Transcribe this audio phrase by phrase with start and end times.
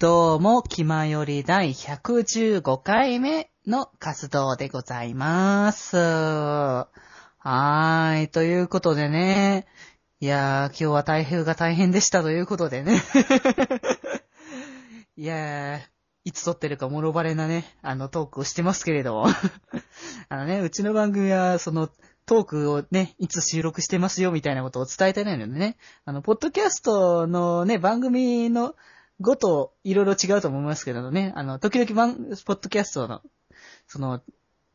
[0.00, 5.98] どうも、気まより第115回目の活動でございます。
[5.98, 8.28] はーい。
[8.28, 9.66] ということでね。
[10.18, 13.02] いやー、今日は台風が大変でしたということでね。
[15.18, 15.80] いやー、
[16.24, 19.26] いつ撮ってるかもろバレなね、あのトークをしてますけれど。
[20.30, 21.90] あのね、うちの番組は、その、
[22.24, 28.74] トークをね、いつ収録してますよみたいなことを伝えてないのでね、あの、ポッドキャストのね、番組の
[29.20, 33.22] ごといろいろ違うと思いますけどね、あの、時々番、ポッドキャストの、
[33.86, 34.22] その、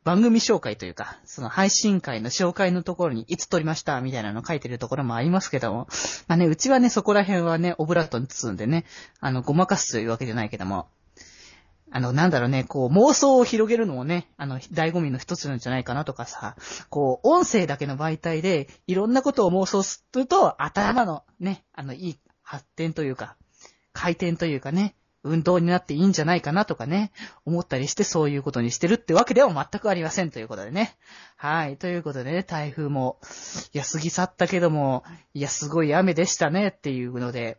[0.03, 5.88] 番組紹介というか、その配信会の紹介のところにいつ撮りましたみたいなの書いてるところもありますけども、
[6.27, 8.86] まあね、うちはね、そこら辺はね、オブラートに包んでね、
[9.20, 10.89] あの、ごまかすというわけじゃないけども、
[11.89, 16.55] あの、なんだろうね、こう、妄想を広げるのもね、あの、醍醐味の一つなんじゃないかなとかさ、
[16.89, 23.38] こう、音声だけの媒体で、いろんなことを妄想すると、頭のね、あの、いい発展というか、
[23.96, 24.94] 回転というかね、
[25.24, 27.12] 運動になっていいんじゃないかなとかね、
[27.46, 30.96] 思ったりしてそういうことにしてるってわけでは全くありませんということでね。
[31.36, 31.78] はい。
[31.78, 33.18] ということでね、台風も、
[33.73, 37.58] いや、過ぎ去ったけども、いや、すごい雨でしたねっていうので、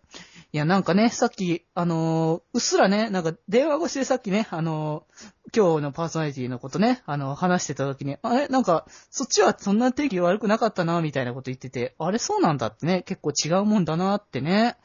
[0.52, 8.48] いや、なんかね、さっき、あのーうっすらね、なんか電話越しでさっきね、あのー今日のパーソナリティのことね、あの、話してた時に、あれ？
[8.48, 14.76] なんか、そっちはそんな天気悪くなかったな、みたいなこと言ってて、あれそうなんだってね、結構違うもんだなってね。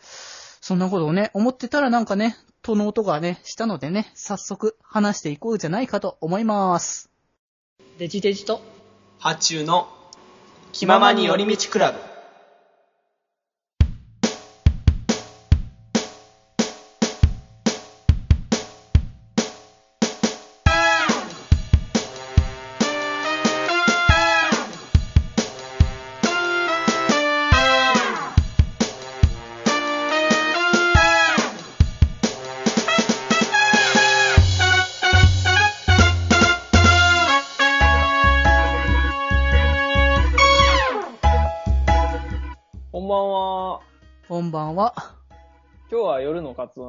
[0.62, 7.09] そんなことをね、思ってたらなんかね、との音がね、したのでね、早速話していこうじゃないかと思います。
[7.98, 8.62] デジデジと、
[9.17, 9.89] ハチューの
[10.72, 12.11] 気ままに寄り道クラブ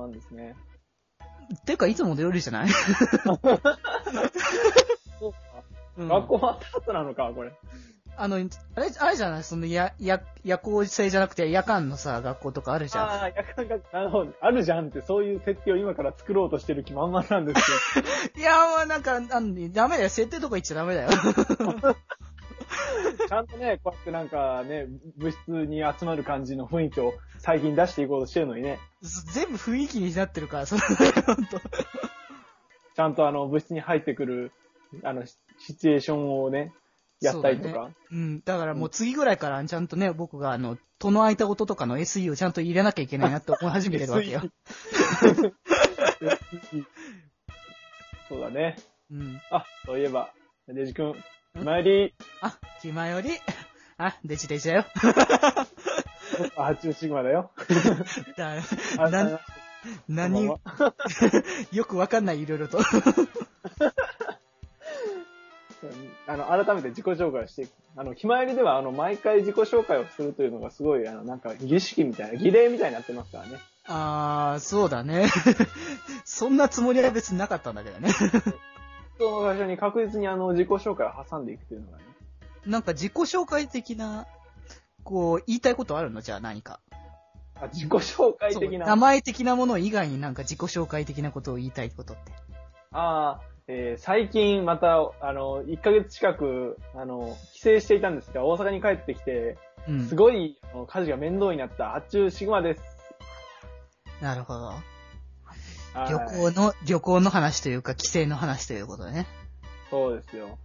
[0.03, 0.55] なんですね。
[1.67, 3.39] てか、いつもの夜じゃない、そう
[5.33, 5.39] か。
[5.99, 7.53] うん学校終わった後なのか、これ。
[8.17, 8.47] あの、あれ、
[8.99, 9.45] あれじゃない？
[9.45, 13.05] その、や、や、夜行性じゃなくて夜間のさ、学校とかあるじゃん。
[13.09, 14.33] ああ、夜間学なるほど。
[14.41, 17.63] あるじゃんって、そういう設定を今から作ろうとしてる気満々なんです
[18.35, 20.09] け いや、まあなんか、なんダメだよ。
[20.11, 21.11] 設定とか言っちゃダメだよ。
[23.33, 28.79] ど、ちゃんとね、こうやってなんかね、部室に集まる感じの雰囲気を最近出していこうとしてるのにね、
[29.33, 31.61] 全部雰囲気になってるから、それ、ほんと。
[32.95, 34.53] ちゃんとあの、部室に入ってくる、
[35.03, 36.73] あの、シシチュエーションをね、
[37.21, 37.91] やったりとそうだか。
[38.11, 38.43] うん。
[38.45, 44.43] だからもう次ぐらいから、ちゃんとね、僕があの、戸の空いた音とかの SE をちゃんと入れなきゃいけないなって思い始めてるわけよ。
[48.29, 48.77] そうだね。
[49.11, 49.41] うん。
[49.51, 50.33] あ、そういえば、
[50.69, 51.15] デジ君、
[51.55, 53.31] 参り、あ、気前より、
[53.99, 54.85] あ、デジデジだよ。
[56.57, 57.51] あ、発注シグマだよ。
[58.37, 58.55] だ
[58.99, 59.41] あな
[60.09, 60.47] 何
[61.73, 62.79] よくわかんない、いろいろと。
[66.27, 67.73] あの、改めて自己紹介をしていく。
[67.97, 73.59] あの、ひまわりでは、あの、毎回自己紹介をするというのがすごい、あの、なんか、儀式みたいな、儀礼みたいになってますからね。
[73.87, 75.29] あー、そうだね。
[76.25, 78.11] そんなつもりは別になかったんだけどね。
[79.23, 82.05] その最初に確実にあの、自己紹介を挟んでいくというのがね。
[82.67, 84.27] なんか自己紹介的な、
[85.05, 86.21] こう、言いたいことあるの？
[86.21, 86.81] じゃあ何か。
[87.57, 88.87] あ、自己紹介的な。
[88.87, 92.33] 名前的なもの以外になんか自己紹介的なことを言いたいことって。
[92.93, 99.57] ああ、えー最近また、あの、1ヶ月近く、あの、帰省していたんですが、大阪に帰ってきて、
[99.89, 100.15] うんす。
[100.15, 102.83] ごい、あの家事が面倒になった、発注シグマです。
[104.21, 104.73] なるほど。
[105.95, 109.27] はい旅行の、旅行の話というか、帰省の話ということでね。
[109.91, 110.59] そうですよ。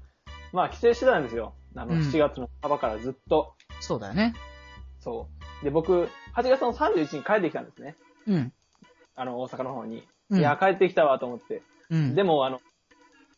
[0.53, 1.53] まあ、帰省してたんですよ。
[1.75, 3.53] あの、うん7月の半ばからずっと。
[3.81, 4.33] そうだよね。
[4.99, 5.27] そ
[5.61, 5.65] う。
[5.65, 7.95] で、僕、8月の31日に帰ってきたんですね。
[8.27, 8.53] うん。
[9.15, 10.07] あの、大阪の方に。
[10.29, 11.61] うんいや、帰ってきたわと思って。
[11.89, 12.15] うん。
[12.15, 12.59] でも、あの、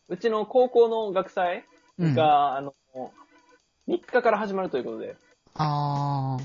[0.07, 1.65] うちの高校の学祭
[1.99, 2.73] うん、が、あの、
[3.87, 5.15] 3日から始まるということで。
[5.55, 6.37] あ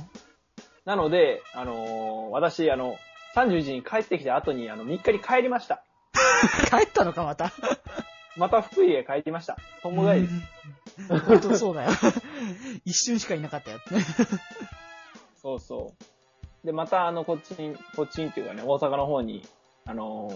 [0.84, 2.96] なので、あのー私、あの、
[3.34, 5.82] 31日に帰ってきた後に、あの、3日に帰りました。
[6.70, 6.70] ー。
[6.78, 7.52] 帰ったのか、また？
[8.36, 9.56] また福井へ帰りました。
[9.82, 10.34] 友帰りです。
[11.10, 11.18] うん。
[11.20, 11.90] 本当そうだよ。
[12.84, 13.80] 一瞬しかいなかったよ。
[15.40, 15.92] そうそ
[16.62, 16.66] う。
[16.66, 19.46] で、また、あの、こっちに、こっちにっていうかね、大阪の方に、
[19.84, 20.30] あの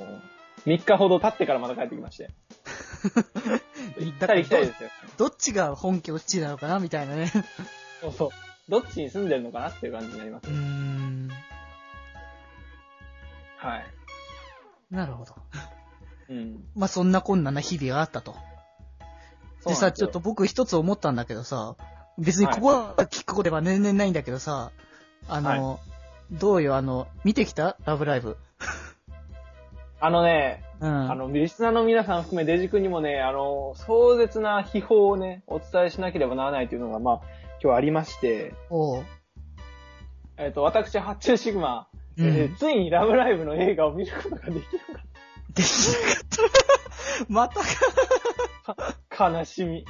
[0.64, 2.30] ー、3日ほど経ってからまた帰ってきまして。
[3.98, 4.90] 行ったり来たりですよ。
[5.16, 7.32] どっちが本拠地なのかなみたいなね。
[8.00, 8.30] そうそう。
[8.68, 10.54] どっちに住んでるのかなっていう感じになりますうー。
[10.54, 11.07] ん。
[13.58, 13.86] はい。
[14.90, 15.34] なるほど。
[16.30, 16.64] うん。
[16.74, 18.36] まあ、そんなこんなな日々があったと。
[19.66, 21.76] でさ、ちょっと僕一つ思ったんだけどさ、
[22.18, 24.70] 別にここは聞くことは全然ないんだけどさ、
[25.28, 25.80] あの、
[26.30, 27.76] どうよ、あの、見てきた？
[27.84, 28.36] ラブライブ。
[30.00, 31.10] あのね、うん。
[31.10, 37.20] あの、リスナーの皆さん含めデジ君にもね、あの、壮絶な秘宝をね、お伝えしなければならないというのが、まあ、
[37.60, 39.04] 今日ありまして、おう。
[40.36, 41.88] えっ、と、私、発注シグマ、
[42.58, 45.08] ついにラブライブの映画を見ることができなかっ
[45.54, 47.32] できなかった。
[47.32, 47.60] また
[49.16, 49.30] た。
[49.30, 49.86] 悲しみ。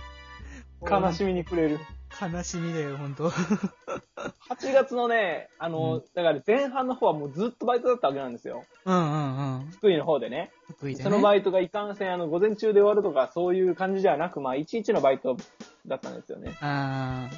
[0.83, 1.79] 悲しみに暮れる。
[2.21, 3.31] 悲しみだよ、ほんと。
[3.31, 8.65] 8月のね、あの、うんだから前半の方はもうずっとバイトだったわけなんですよ。
[8.85, 9.71] うんうんうん。
[9.71, 10.51] 福井の方でね。
[10.69, 11.05] 得意でね。
[11.05, 15.37] そのバイトがいかんせん、あの、午前中で終わるとか、そういう感じではなく、まあ、11のバイト
[15.87, 16.57] だったんですよね。
[16.61, 17.29] あ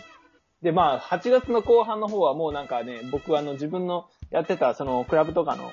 [0.62, 5.73] で、まあ、8月の後半の方はもうなんかね、僕あの、自分のやってた、その、クラブとかの、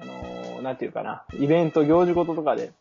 [0.00, 2.72] あのーなんていうかな、イベント、行事事とかで、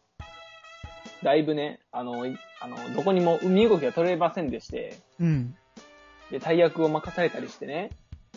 [1.21, 5.55] だいぶね、あの、いあの、どこにも身動きが取れませんでして、ーうん。
[6.31, 7.89] で、大役を任されたりしてね、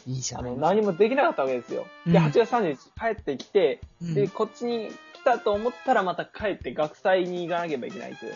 [0.06, 1.86] いいじゃないあの、何もできなかったわけですよ。
[2.06, 8.32] で、うん8月30日帰ってきて、うんで、こっちに来たと思ったらまた帰って学祭に行かなければいけないという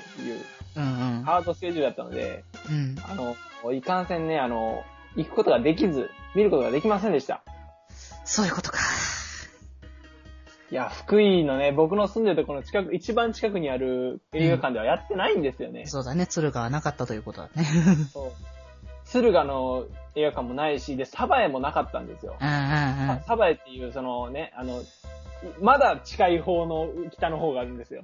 [0.77, 1.23] うんうん。
[1.23, 2.97] ハードスケジュールだったので、うん。
[3.09, 4.83] あの、いかんせんね、あの、
[5.17, 7.43] 行くことができず、見ることができませんでした。
[8.25, 8.79] そういうことか。
[10.71, 15.87] いや、福井のね、僕の住んでるところの近く、一番近くにある映画館ではやってないんですよね。
[15.87, 17.65] そうだね、鶴がなかったということだね。
[18.13, 18.33] そう。
[19.05, 22.37] 敦賀の映画館もないし、で、サバエもなかったんですよ。
[22.41, 24.83] サバエっていう、そのね、あの、
[25.61, 28.03] まだ近い方の、北の方があるんですよ。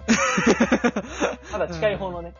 [1.52, 2.34] まだ近い方のね。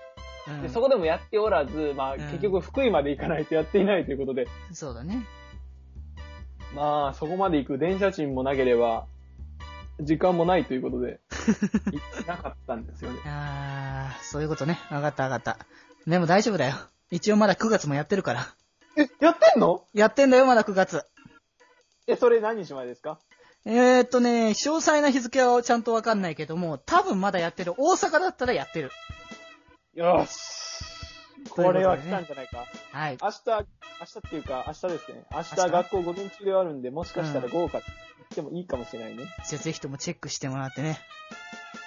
[0.49, 5.27] うんで、そこでもやっておらず、まあ、うん結局福井まで行かないとやっていないということで、そうだね。
[6.75, 9.07] まあ、そこまで行く電車賃もなければ、
[10.01, 11.21] 時間もないということで、
[11.91, 13.19] 行ってなかったんですよね。
[13.25, 14.79] あー、そういうことね。
[14.91, 15.59] わかったわかった。
[16.07, 16.77] でも大丈夫だよ。
[17.11, 18.55] 一応まだ9月もやってるから。
[18.97, 19.85] え、やってんの？
[19.93, 21.05] やってんだよ、まだ9月。
[22.07, 23.19] え、それ何日前ですか？
[23.65, 27.75] えーっとね、詳細な日付はちゃんとわかんないけども、多分まだやってる。
[27.77, 28.91] 大阪だったらやってる。
[29.95, 30.85] よし。
[31.51, 32.65] これは来たんじゃないか。
[32.93, 33.19] はい。
[33.21, 35.25] 明日、明日っていうか、明日ですね。
[35.33, 39.25] 明日学校午前中で終わるんで、もしかしたら豪華行ってもいいかもしれないね。
[39.47, 40.99] じゃあぜひともチェックしてもらってね。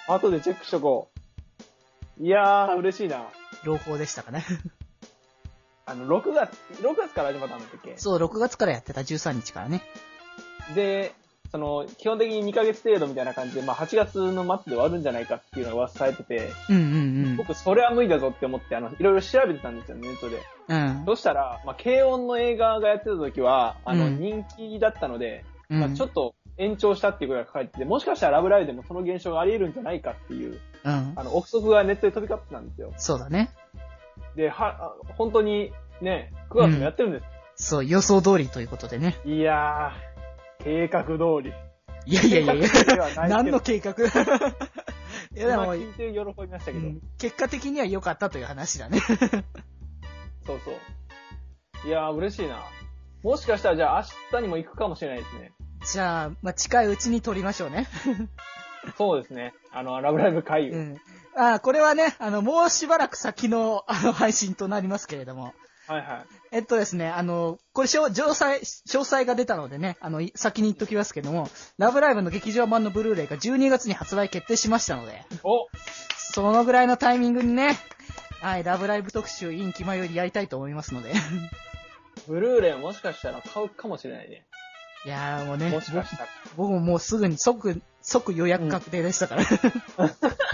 [0.06, 1.10] 後でチェックしとこ
[2.18, 2.22] う。
[2.22, 3.26] いやー、嬉しいな。
[3.64, 4.44] 朗報でしたかね。
[5.90, 6.50] あの、6月、
[6.82, 7.94] 6月から始まったんだっけ？
[7.96, 9.82] そう、6月からやってた13日からね。
[10.74, 11.12] で、
[11.50, 20.40] その、基本的に2ヶ月程度みたいな感じで、まあ8月の末で終わるんじゃないかっていうのが噂されてて、うんうん僕それは無理だぞって思って、あの、いろいろ調べてたんですよ、ネットで。
[20.68, 21.00] うん。
[21.00, 21.04] うん。
[21.06, 31.12] そしたら、まあ、軽音の映画がやってた時は、あの、うん人気だったので、うんまあ、ちょっと延長したっていうことが書かれてて、もしかしたらラブライブでもその現象があり得るんじゃないかっていう、うん。
[31.16, 32.92] あの、憶測がネットで飛び交ってたんですよ。
[32.96, 33.50] そうだね。
[34.36, 37.20] で、は、あ本当にね、9月もやってるんで
[37.56, 37.66] す。
[37.68, 39.16] そう、予想通りということでね。
[39.24, 41.52] いやー、計画通り。
[42.06, 42.68] いやいやいやいや。
[42.68, 43.92] 計画ではないけど何の計画？
[45.36, 49.00] いやで今も、聞いて喜びましたけど、うん結果的には良かったという話だね。
[50.46, 50.70] そうそ
[51.84, 51.88] う。
[51.88, 52.62] いやー、嬉しいな。
[53.22, 55.52] もしかしたらじゃあ明日にも行くかもしれないですね。
[55.84, 57.86] じゃあ、まあ、近いうちに撮りましょうね。
[58.96, 59.52] そうですね。
[59.72, 60.70] あの、ラブライブ会議。
[60.70, 61.00] うん。
[61.40, 65.54] あーこれはね、あの、もうしばらく先の、あの、配信となりますけれども。
[65.86, 66.26] はいはい。
[66.52, 75.66] えっとですね、あの、これ、詳詳細、詳細が出たのでね、あの、い先に言っときますけども、ラブライブの劇場版のブルーレイが12月に発売決定しましたので、お
[76.16, 77.78] そのぐらいのタイミングにね、
[78.42, 81.14] はい、ラブライブ特集、インキマよりやりたいと思いますので。
[82.28, 84.44] ブルーレイもしかしたら買うかもしれないね。
[85.06, 86.28] いやーもうね、もしかしたら。
[86.56, 89.42] 僕ももうすぐに即、即予約確定でしたから。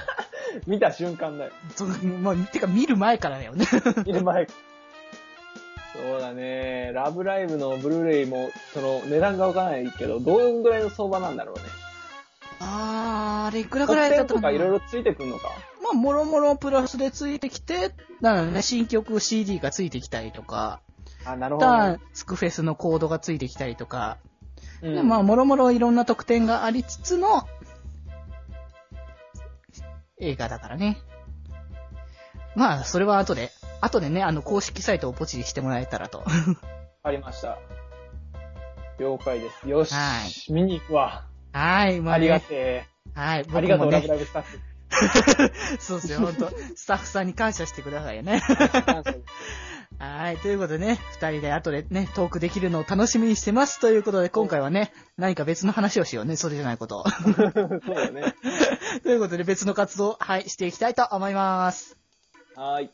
[0.66, 1.50] 見た瞬間だよ。
[1.74, 3.66] そうもう、てか見る前からだよね。
[4.04, 4.46] 見る前。
[4.46, 6.92] そうだね。
[6.92, 11.62] ラブライブのブルーレイも、その、値段がわからないけど、どんぐらいの相場なんだろうね。
[12.60, 15.50] あー、あれいくらぐ特らいだった典とかいろいろろついてくんのか？
[15.82, 20.80] まあ、もろもろプラスでついてきて、なのでね、新曲 CD がついてきたりとか、
[21.24, 22.00] あ、なるほど、たね。
[22.12, 24.18] スクフェスのコードがついてきたりとか、
[24.82, 27.46] うんでまあ、もろもろいろんな特典がありつつの、
[30.18, 30.98] 映画だからね。
[32.54, 36.24] まあ、それは後で、後でね、あの、公式サイトをポチしてもらえたらと。
[37.02, 37.58] ありました。
[38.98, 39.68] 了解です。
[39.68, 39.92] よし。
[39.92, 41.26] は見に行くわ。
[41.52, 43.42] はい、まあ、ありがね、てはい、え。
[43.44, 44.60] 僕もありがとう、ラブね、ライブスタッフ。
[45.78, 48.40] そうですよ、本当スタッフさんに感謝してくださいね。
[48.40, 49.14] 感謝
[49.98, 50.36] はい。
[50.38, 53.80] ということでね、二人で後でね、トークできるのを楽しみにしてます。
[53.80, 56.36] ということで、今回はね、何か別の話をしようね。
[56.36, 57.04] それじゃないこと。
[57.08, 58.34] そうだね。
[59.02, 61.96] ということで、別の活動、はい、していきたいと思います。
[62.54, 62.90] はーい。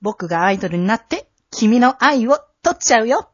[0.00, 2.38] 僕がアイドルになって、君の愛を
[2.72, 3.28] 取っちゃうよ。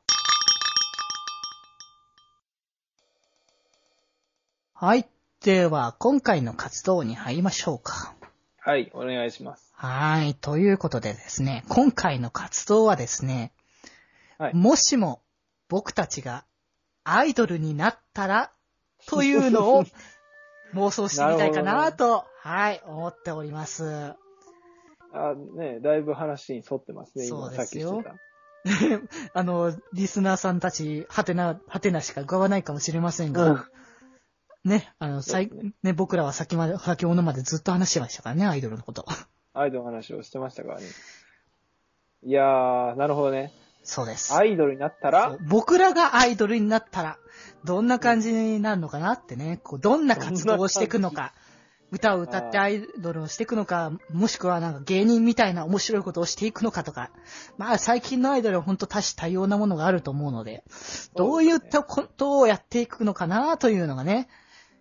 [4.75, 5.09] はい。
[5.45, 8.15] では、今回の活動に入りましょうか。
[8.59, 9.73] はい、お願いします。
[9.75, 10.35] はい。
[10.35, 13.53] ということでですね、今回の活動はですね、
[14.39, 15.21] はいもしも
[15.69, 16.45] 僕たちが
[17.03, 18.53] アイドルになったら、
[19.07, 19.85] というのを
[20.75, 24.15] 妄想してみたいかなと、はい、思っております。
[25.13, 28.28] あ、ね、だいぶ話に沿ってますね、そ今うですよさっきして
[29.35, 33.45] あの、リスナーさんたち、はてな、はてなしか伺わないかもしれませんた。
[33.45, 34.71] が、うん。
[34.71, 39.07] ね、あの、さいそうですね、僕らは先まで、先ほどまでずっと話してましたからね、アイドルのこと。
[39.55, 40.87] アイドルの話をしてましたからね。
[42.23, 43.53] いやー、なるほどね。
[43.85, 44.35] そうです。
[44.35, 47.19] アイドルになったそらう、僕らがアイドルになったら、
[47.65, 51.33] どんな感じになるのかなってね、こう、どんな活動をしていくのか、
[51.91, 57.11] 歌を歌ってアイドルをしていくのか、もしくはなんか芸人みたいな面白いことをしていくのかとか、
[57.57, 60.65] まあ最近のアイドルは本当多種多様なものがあると思うので、
[61.15, 64.29] どういったことをやっていくのかなというのがね、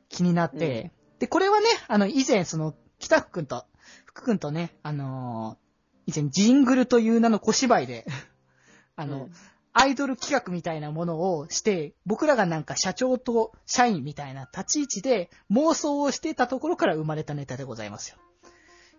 [0.10, 3.66] 気になって、で、これはね、あの、以前その、北福くんと、
[4.06, 5.68] 福くんとね、あのー
[6.08, 8.06] 以前ジングルという名の小芝居で、
[8.96, 9.32] あの、うん
[9.79, 18.17] アイドル企画みたいなものをして、僕らがなんか社長と社員みたいな立ち位置で妄想をしていたところから生まれたネタでございますよ。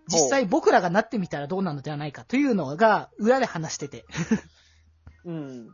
[0.06, 4.04] 実際僕らがなってみたらどうなのではないかというのが裏で話してて。
[5.24, 5.68] うん。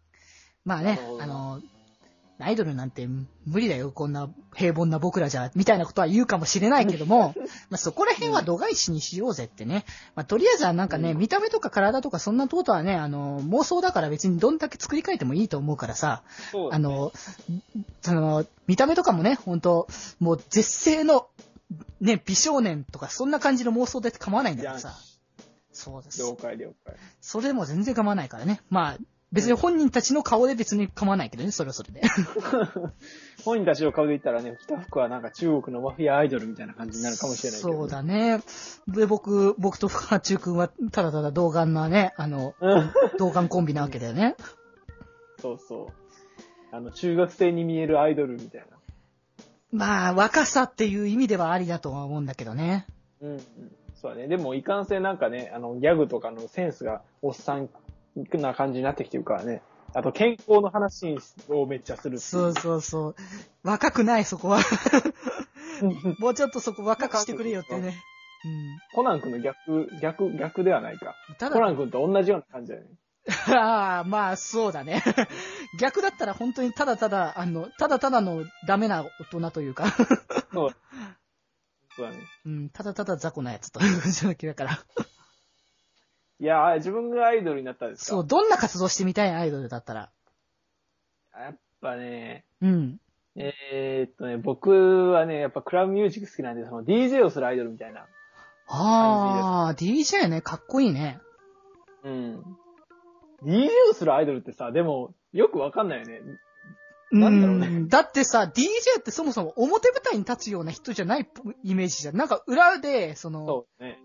[0.64, 1.60] まあねあの、
[2.40, 3.08] アイドルなんて
[3.46, 7.34] 無理だよ、こんな平凡な僕らじゃ、みたいなことは言うかもしれないけども、
[7.68, 9.84] まあそこら辺は度外視にしようぜってね。
[10.14, 16.22] まあとりあえずはなんかね、うん見た目とか体とかそんなことはね、あの、妄想だから別にどんだけ作り変えてもいいと思うからさ、
[16.70, 17.12] あの、
[18.02, 19.88] その、見た目とかもね、本当
[20.20, 21.28] もう絶世の、
[22.00, 24.96] ね、美少年とかそんな感じの妄想で構わないんだからさ。
[25.72, 26.20] そうです。
[26.20, 26.94] 了解了解。
[27.20, 28.60] それでも全然構わないからね。
[28.68, 28.98] まあ、
[29.30, 32.00] 別に本人たちの顔で別に構わないけどね、それはそれで。
[33.44, 38.40] 本人たちの顔で言ったらね、北福はなんか中国のマフィアアイドルみたいな感じになるかもしれないけど、そうだね。
[38.86, 42.92] で、僕、僕とハチュウ君はただただ童顔なね、あの、うん。
[43.18, 44.34] 童顔コンビなわけだよね。
[45.40, 46.08] そうそう。
[46.70, 48.66] あの、中学生に見えるアイドルみたいな。
[49.70, 52.86] まあ、若さっていう意味ではありだとは思うんだけどね。
[53.20, 53.42] うん、うん。
[53.94, 54.26] そうだね。
[54.28, 57.68] でも、いかんせんなんかね、あの、ギャグとかのセンスがおっさん
[58.38, 59.62] な感じになってきてるからね。
[59.94, 61.16] あと、健康の話
[61.48, 63.16] をめっちゃするそうそうそう。
[63.62, 64.60] 若くない、そこは。
[66.18, 67.94] もうちょっとそこ若くしてくれよってね。
[68.94, 71.14] コナン君の逆、逆、逆ではないか。
[71.30, 71.34] うん。
[71.36, 72.90] たコナだ、ン君と同じような感じだよね。
[73.54, 75.02] ああ、まあ、そうだね。
[75.78, 79.86] 逆だったら本当にただただ、あの、ただただのダメな大人というか、
[80.52, 80.76] そう。
[81.96, 82.22] そうだね。
[82.46, 84.78] うん、ただただ雑魚なやつという感じだから。
[86.40, 88.06] いや、自分がアイドルになったんですか？
[88.06, 89.30] そう、どんな活動してみたい？
[89.32, 90.10] アイドルだったら。
[91.36, 93.00] やっぱね、うん。
[93.36, 98.06] えーっとね、僕はね、やっぱクラブミュージック好きなんで、その DJ をするアイドルみたいな。
[98.66, 101.20] ああ、DJ ね、かっこいいね。
[102.04, 102.42] うん。
[103.44, 106.20] DJ をするアイドルってさ、でも、よくわかんないよね。
[107.12, 107.88] うなんだろうねん。
[107.88, 111.28] だってさ、DJ ってそもそも表舞台に立つような人じゃない
[111.62, 112.16] イメージじゃん。
[112.16, 113.98] なんか裏で、その、そうね。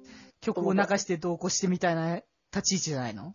[0.44, 2.16] 曲を流して同行してみたいな
[2.54, 3.34] 立ち位置じゃないの？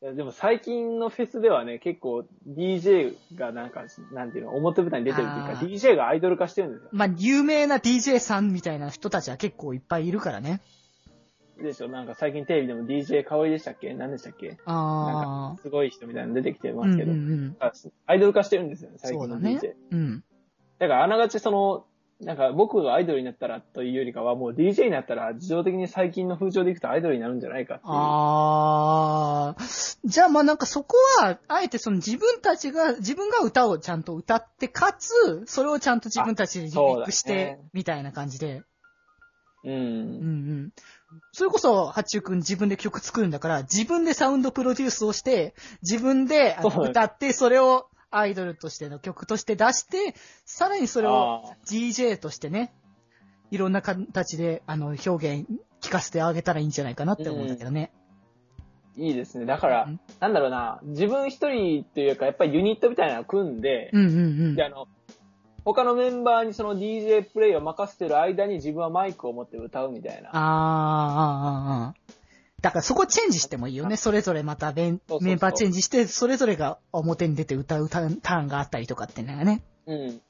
[0.00, 6.90] いやでも最近のフェスではね、結構 DJ がなんか、なんていうの、表舞台に出てるっていうか、あー DJ がアイドル化してるんですよ。
[6.92, 10.60] まあ、有名な DJ さんみたいな人たちは結構いっぱいいるからね。
[11.60, 11.88] でしょ？
[11.88, 13.92] なんか最近テレビでも DJ 香りでしたっけ？
[13.92, 14.56] 何でしたっけ？
[14.66, 15.62] ああ。
[15.62, 17.56] すごい人みたいなの出てきてうますけど、んうんうん。
[17.58, 17.72] あ
[18.06, 19.74] アイドル化してるんですよね、最近のそうだね DJ。。
[19.90, 20.24] うん。
[20.78, 21.86] だからあながちその、
[22.20, 27.92] なんか僕がアイドルになったらというよりかは、もう DJ になったら自動的に最近の風潮でいくとアイドルになるんじゃないかっていう。
[27.92, 29.62] ああ。
[30.04, 38.62] じゃあまあなんかそこは、あえてその自分たちが、自分が歌をちゃんと歌って、かつ、それをちゃんと自分たちでリメイクしてね、みたいな感じで。
[39.62, 39.70] う。
[39.70, 40.72] うんうんん。
[41.30, 52.72] それこそ、ハッチュー君自分で曲作るんだから、自分でサウンドプロデュースをして、自分で歌って、それをアイドルとしての曲として出して、さらにそれをあ DJ としてね、
[53.50, 55.46] いろんな形で、あの、表現
[55.80, 57.92] 聞かせてあげたらいいんじゃないかなって思うんだけどね。
[58.96, 59.46] いいですね。
[59.46, 64.64] だからうん、なんだろうな、自分一人っていうか、やっぱりユニットみたいなのを組んで、うんうんうんで、。
[64.64, 64.88] あの、
[65.64, 70.30] 他のメンバーにその DJ プレイを任せてる間に自分はマイクを持って歌うみたいな。
[70.32, 72.17] あー、あー、あー、あー。
[72.60, 73.96] だからそこチェンジしてもいいよね。
[73.96, 79.62] それぞれまたメンメンバーチェンジして、それぞれが表に出て歌うターンがあったりとかっていうのがね。
[79.86, 80.20] うん。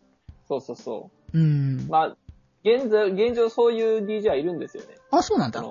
[0.49, 1.88] そうそうそうんう。。
[1.88, 2.16] まあ、
[2.64, 4.97] 現在、現状そういう DJ はいるんですよね。
[5.11, 5.62] あ、そうなんだ。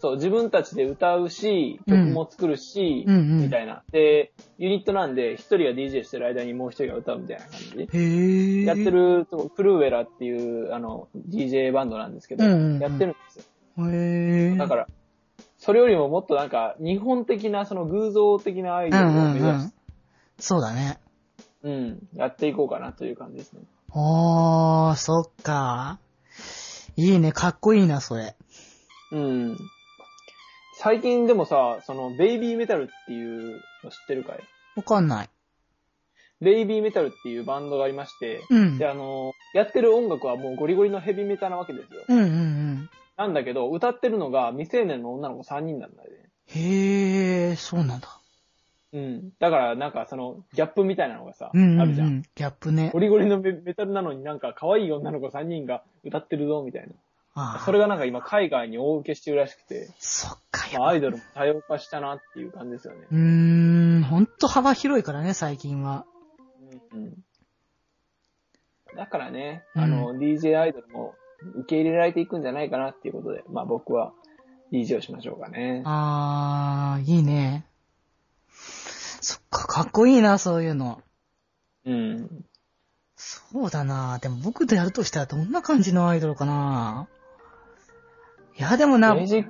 [0.00, 3.82] そう、自分たちで歌うし、曲も作るし、うんうんみたいな。
[3.90, 7.80] で、ユニットなんで、一人が DJ してる間にもう一人が歌うみたいな感じ。
[7.80, 8.64] へー。
[8.64, 8.90] やって。
[8.90, 13.44] ると、クルーウェラっていう、あの、DJ バンドなんですけど、うんうんうんやってるんですよ。
[13.90, 14.58] へー。
[14.58, 14.88] だから、
[15.68, 19.72] それよりももっとなんか、日本的な、その偶像的なアイドルをうんうん目指しうん。
[20.38, 20.98] そうだね。
[21.62, 23.60] うん、やっていこうかなという感じですね。
[23.92, 25.98] おー、そっか。
[26.96, 28.34] いいね、かっこいいな、それ。
[29.12, 29.58] うん。
[30.78, 34.38] 最近でもさ、その、ベイビーメタルっていうの知ってるかい？
[34.74, 35.28] わかんない。
[36.40, 38.78] ベイビーメタルっていうバンドがありまして、うん。
[38.78, 42.04] で、あの、やってる音楽はもうゴリゴリのヘビメタなわけですよ。
[42.08, 42.57] うんうんうん。
[43.18, 46.30] なんだけど、歌ってるのが未成年の女の子3人なんだよね。
[46.46, 48.08] へー、そうなんだ。
[48.92, 49.32] うん。
[49.40, 51.80] だから、なんかその、ギャップみたいなのがさ、うんうん、うん。
[51.80, 52.22] あるじゃん。
[52.22, 53.00] ギャップねゴ。
[53.00, 56.94] リゴリのメメタルなのになんか可愛い女の子3人が歌ってるぞ、みたいな。
[57.34, 63.00] あーそれがなんか今海外に大受けしてるらしくて、そっか、やアイドルも多様化したなっていう感じですよね。
[63.10, 66.06] うーん、ほんと幅広いからね、最近は。
[66.92, 67.14] うん。
[68.96, 74.12] だからね、うんあの、DJ アイドルも受け入れられていくんじゃないかなっていうことで、まあ僕は
[74.72, 75.82] DJ をしましょうかね。
[75.84, 77.64] あー、いいね。
[79.20, 81.02] そっか、かっこいいな、そういうの。
[81.84, 82.44] うん。
[83.16, 87.08] そうだなでも僕とやるとしたらどんな感じのアイドルかな
[88.56, 89.42] いや、でもな、どうか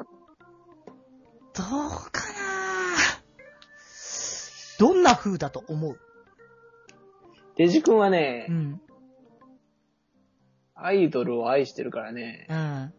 [1.55, 1.63] な
[4.79, 5.99] どんな風だと思う？
[7.57, 8.81] デジ君はね、うん。
[10.81, 12.93] アイドルを愛してるからね、うん。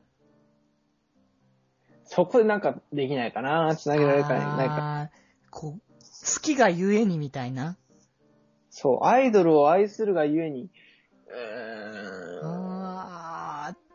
[2.05, 5.09] そこでなんかできないかな繋げられるかないないか。
[5.51, 7.77] こう、好きがゆえにみたいな。
[8.69, 12.49] そう、アイドルを愛するがゆえに、うーん。
[12.51, 13.89] あー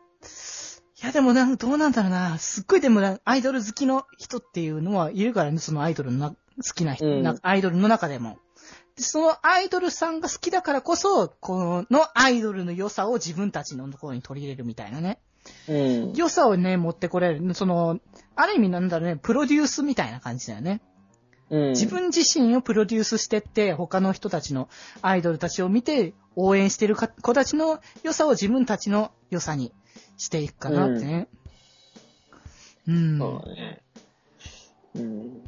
[1.03, 2.37] いやでもなんどうなんだろうな。
[2.39, 6.37] すっごいでもなアイドル好きの人っていうのはいるからね、そのアイドルのな好
[6.73, 8.37] きな人、うんなアイドルの中でも。
[8.95, 15.19] でそのアイドルさんが好きだからこそ、このアイドルの良さを自分たちのところに取り入れるみたいなね。
[15.67, 16.13] うん。
[16.13, 17.53] 良さをね、持ってこれる。
[17.53, 17.99] その、
[18.35, 20.81] ある意味なんだろうね、プロデュースみたいな感じだよね。
[21.49, 21.69] うん。
[21.71, 24.69] 自分自身をプロデュースしてって、他の人たちの
[25.01, 29.71] アイドルたちを見て、応援してるか子たちの良さを自分たちの良さに
[30.17, 31.27] していくかなってね。
[32.87, 33.17] うん。
[33.19, 33.81] そうだね。
[34.95, 35.43] うん。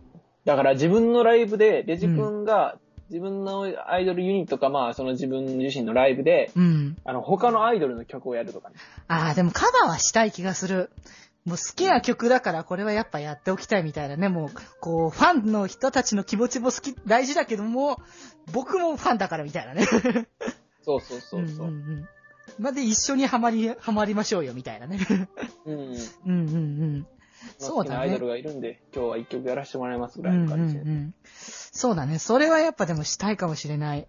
[0.46, 2.78] だから自分のライブで、レジ君が
[3.10, 6.98] 自分のアイドルユニットか、まあその自分自身のライブで、うん。
[7.06, 8.76] あの、他のアイドルの曲をやるとかね。
[9.08, 10.90] ああ、でもカバーはしたい気がする。
[11.46, 14.28] もう好きな曲だからこれはやっぱやっておきたいみたいなね。
[14.28, 14.50] もう、
[14.82, 18.02] こう、ファンの人たちの気持ちも好き、大事だけども、
[18.52, 19.86] 僕もファンだからみたいなね。
[20.84, 21.68] そうそうそうそう。
[21.68, 22.10] んうんうん。
[22.60, 25.00] まあ、で、一緒にハマり、ハマりましょうよみたいなね。
[25.66, 25.76] うん。
[25.76, 26.58] うんうんう
[27.00, 27.08] ん。
[27.58, 28.28] そうだね好きなアイドル。
[28.28, 30.82] がいるんで、今日は一曲やらせてもらいますぐうんうんうらいの感じで。
[30.82, 31.14] ん。
[31.72, 32.20] そうだね。
[32.20, 34.08] それはやっぱでもしたいかもしれない。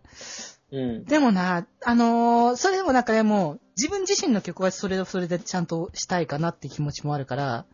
[0.72, 1.04] うん。
[1.04, 7.66] でもな、あのーそれでもなんかでも、自分自身の曲はそれはそれでちゃんとしたいかなって気持ちもあるから、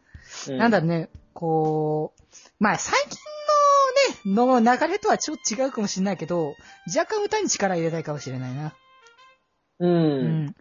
[0.48, 2.22] うんなんだろうね、こう、
[2.58, 3.00] まあ最
[4.24, 6.54] 近のね、の流れとはちょっと違うかもしれないけど、
[6.86, 8.74] 若干歌に力入れたいかもしれないな。
[9.80, 9.86] う。
[9.86, 10.54] うんん。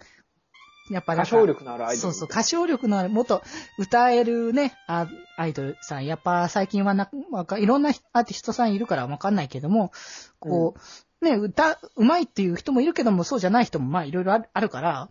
[0.89, 1.97] やっぱ歌唱力のあるアイドル。
[1.99, 3.41] そうそう、歌唱力のある、もっと
[3.77, 9.91] 歌えるね、あアイドルさん、やっぱ最近はな、わかいろんなアーティストさんいるからわかんないけども、
[10.39, 10.75] こ
[11.21, 15.09] う、ね、歌、うまいっていう人もいるけども、そうじゃない人もまあいろいろあるあるから、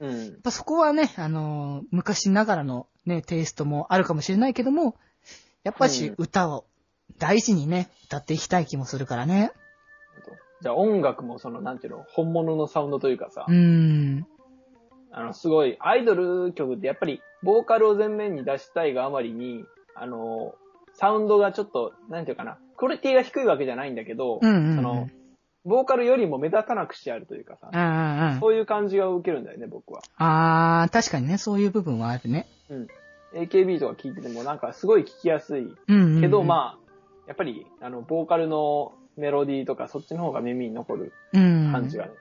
[0.00, 0.40] うんやっ。
[0.42, 4.94] ぱそこはね、あのー昔ながらのね、テイストもあるかもしれないけども、
[5.64, 6.64] やっぱしうん歌を
[7.18, 9.50] 大事にね、歌っていきたい気もするからね。
[10.60, 14.26] じゃあ音楽もその、なんていうの、本物のサウンドというかさう、ーん。
[15.10, 20.54] あの、すごい、アイドル曲ってやっぱり、ボーカルを前面に出したいがあまりに、あの、
[20.92, 25.08] サウンドがちょっと、なんていうかな、クオリティが低いわけじゃないんだけど、うんうんうんその、
[25.64, 28.40] ボーカルよりも目立たなくしてあるというかさう、んうんうん。
[28.40, 30.00] そういう感じが受けるんだよね、僕は。
[30.16, 32.46] あー、確かにね、そういう部分はあるね。
[33.34, 35.62] AKB とか聞いててもなんかすごい聞きやすい。
[35.62, 36.20] うんうん、うん。
[36.20, 36.88] けど、まあ、
[37.26, 41.70] やっぱり、あの、ボーカルのメロディーとかそっちの方が耳に残るうん。
[41.72, 42.12] 感じがね。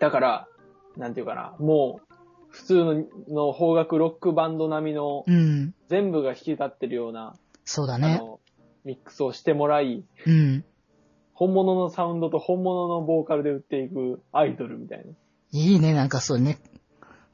[0.00, 0.48] だから、
[0.98, 2.14] なんていうかな、もう、
[2.48, 2.94] 普通の
[3.28, 5.74] の邦楽ロックバンド並みのうん。
[5.88, 8.18] 全部が引き立ってるようなあそうだね。
[8.18, 8.40] の、
[8.84, 10.64] ミックスをしてもらい、うん。
[11.34, 15.04] 本物のサウンドと本物のボーカルで売っていくアイドルみたいな。
[15.52, 16.58] いいね、なんかそうね。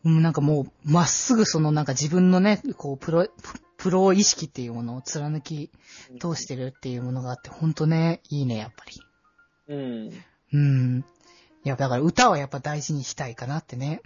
[0.04, 3.30] うん、なんかもう、まっすぐそのなんか自分のね、こう、プロ、プ
[3.78, 5.70] プロ意識っていうものを貫き
[6.20, 9.74] 通してるっていうものがあって、ほんとね、いいね、やっぱり。
[9.74, 10.10] うん。
[10.52, 11.04] うん。
[11.64, 14.02] いや、だから歌はやっぱ大事にしたいかなってね。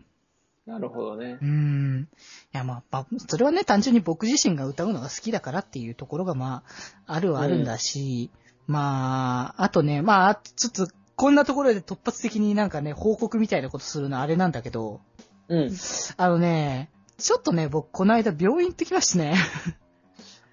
[0.66, 1.44] なるほどねう。
[1.46, 2.08] ん。
[2.54, 6.62] いや、まあ、まあ、それはね、単純に僕自身が歌うのが好きだからっていうところが、ま
[7.06, 8.30] あ、あるはあるんだし、
[8.66, 15.00] まあ、あとね、まあ、ちょっと、こんなところで突発的になんかね、報告みたいなことするのあれなんだけど、
[15.48, 15.72] うん。
[16.16, 19.34] あのね、ちょっとね、僕、この間病院行ってきましてね。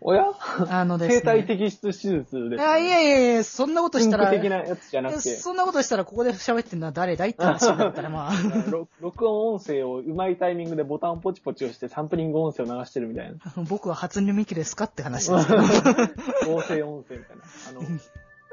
[0.08, 0.24] おや？
[0.70, 1.16] あのですね。
[1.16, 8.34] 生体摘出手術です、あいやいやいや、そんなことしたら、ク的なやつじゃなくて、そんなことしたらここで喋ってるのは誰だいって話になったら、まあ。
[8.70, 13.38] ろ録音音声をうまいタイミングでボタンをポチポチ押してサンプリング音声を流してるみたいな。
[13.68, 15.62] 僕は初音ミキですかって話ですけど。
[16.54, 17.44] 合成音声みたいな。
[17.70, 17.82] あの、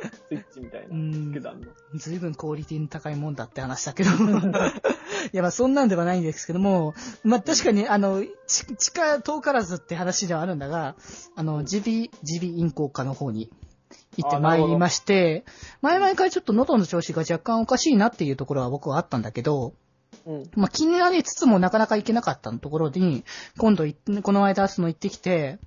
[0.28, 0.86] スイッチみたいな。
[0.90, 1.66] うんつけたんの。
[1.94, 4.10] ずいぶんクオリティの高いもんだって話だけど。
[4.14, 4.14] い
[5.32, 10.96] や、まあそんなんではないんですけども、まあ確かに、あの、ち地下遠からずって話ではあるんだが、
[11.36, 13.50] あの、耳鼻、耳鼻咽喉科の方に
[14.16, 15.44] 行ってまいりまして、
[15.80, 19.74] 前々からちょっと喉の調子が若干おかしいなっていうところは僕はあったんだけど、
[20.26, 20.50] うん。
[20.54, 23.24] まあ気になりつつもなかなか行けなかったところに、
[23.58, 23.84] 今度
[24.22, 25.58] この間その行ってきて、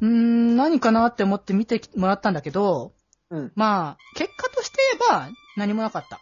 [0.00, 2.92] うーん、何かなって思って見てもらったんだけど、
[3.30, 3.52] うん。
[3.54, 6.20] まあ、結果として言えば何もなかった。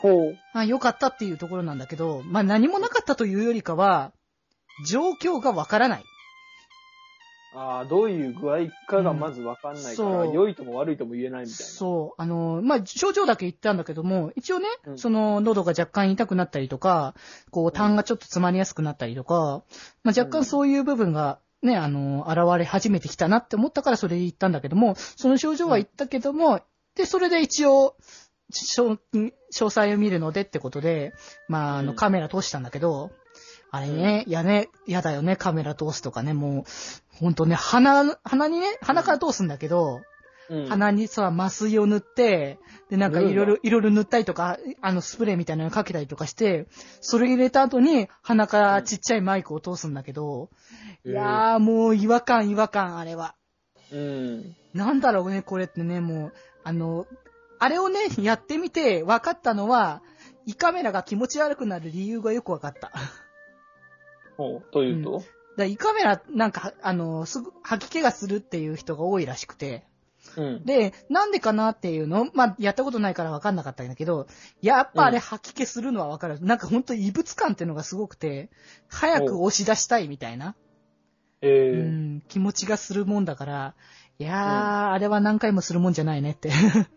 [0.00, 0.38] ほう。
[0.54, 4.12] あ良かったっていうところなんだけど、まあ何もなかったというよりかは、
[4.86, 6.04] 状況がわからない。
[7.54, 11.64] ああ、どういう具合かがまずわかんないから、そう良いとも悪いとも言えないみたいな。
[11.64, 12.22] そう。
[12.22, 17.14] あの、まあ、症状だけ言ったんだけども、一応ね、うんその、喉が若干痛くなったりとか、
[17.50, 19.64] こう、痰がちょっと詰まりやすくなったりとか、
[20.04, 26.60] まあ、若干そういう部分が、ね、あの、現れ始めてきたなって思ったからそれ言ったんだけども、その症状は言ったけども、
[26.94, 27.96] で、それで一応、
[28.50, 28.98] 詳
[29.52, 31.12] 詳細を見るのでってことで、
[31.48, 31.96] まあ、あの、うん。
[31.96, 33.10] カメラ通したんだけど、
[33.70, 40.00] あれね、いやね、やだよね、カメラ通すとかね、もう、ほんとね、鼻、鼻にね、鼻から通すんだけど、
[40.50, 40.66] うん。
[40.66, 42.58] 鼻にさ、麻酔を塗って、
[42.90, 46.66] で、なんかいろいろ、いろいろ塗ったりとか、あの、スプレーみたいなのかけたりとかして、
[47.00, 50.50] それ入れた後に鼻からちっちゃいマイクを通すんだけど、
[51.04, 53.34] いやーもう違和感違和感、あれは。
[53.92, 54.56] うん。
[54.74, 56.32] なんだろうね、これってね、もう、
[56.64, 57.06] あの、
[57.58, 60.02] あれをね、やってみて分かったのは、
[60.46, 62.92] 胃カメラが気持ち悪くなる理由がよく分かった。
[64.36, 64.72] ほう。
[64.72, 65.22] というと、
[65.56, 69.87] ら胃カメラ、なんか、あの、すぐ吐き気がするっていう人が多いらしくて、
[70.38, 70.64] うん。
[70.64, 74.28] で、なんでかなっていうのまあ、やったことないから分かんなかったんだけど、
[74.62, 76.40] やっぱあれ吐き気するのは分かる。
[76.40, 78.48] なんかほんと異物感っていうのがすごくて、
[78.86, 80.54] 早く押し出したいみたいな、
[81.42, 83.74] えうえん、気持ちがするもんだから、
[84.20, 86.50] いやー、あれは何回もするもんじゃないねって。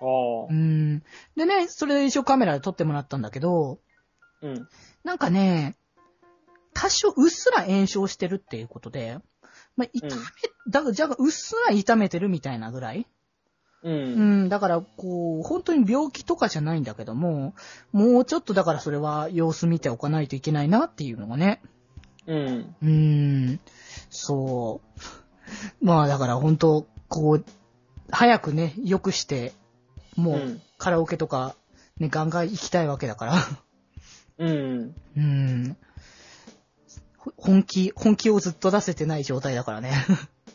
[0.00, 0.52] う。
[0.52, 1.02] ん。
[1.36, 3.80] でね、それで一応カメラで撮ってもらったんだけど、
[4.42, 4.68] うん。
[5.02, 5.76] なんかね、
[6.74, 9.18] 多少うっすら炎症してるっていうことで、
[9.76, 10.20] まあ、痛め、うん
[10.68, 13.06] だから、じゃあ、うっすら痛めてるみたいなぐらい？
[13.82, 13.90] う。
[13.90, 17.54] うんん、だから、こう、本当に病気とかじゃないんだけども、
[17.92, 21.60] もうちょっとだからそれは様子見ておかないといけないなっていうのがね。
[22.26, 22.74] うん。
[22.82, 23.60] うーん、
[24.10, 24.80] そ
[25.82, 25.84] う。
[25.84, 27.44] まあだから本当、こう、
[28.10, 29.52] 早くね、良くして、
[30.16, 30.34] もう。
[30.34, 31.56] うんカラオケとか、
[31.98, 33.34] ね、ガンガン行きたいわけだから。
[34.38, 34.94] うん。
[35.14, 35.76] うん。
[37.20, 39.92] ほ本気、本気をずっと出せてない状態だからね。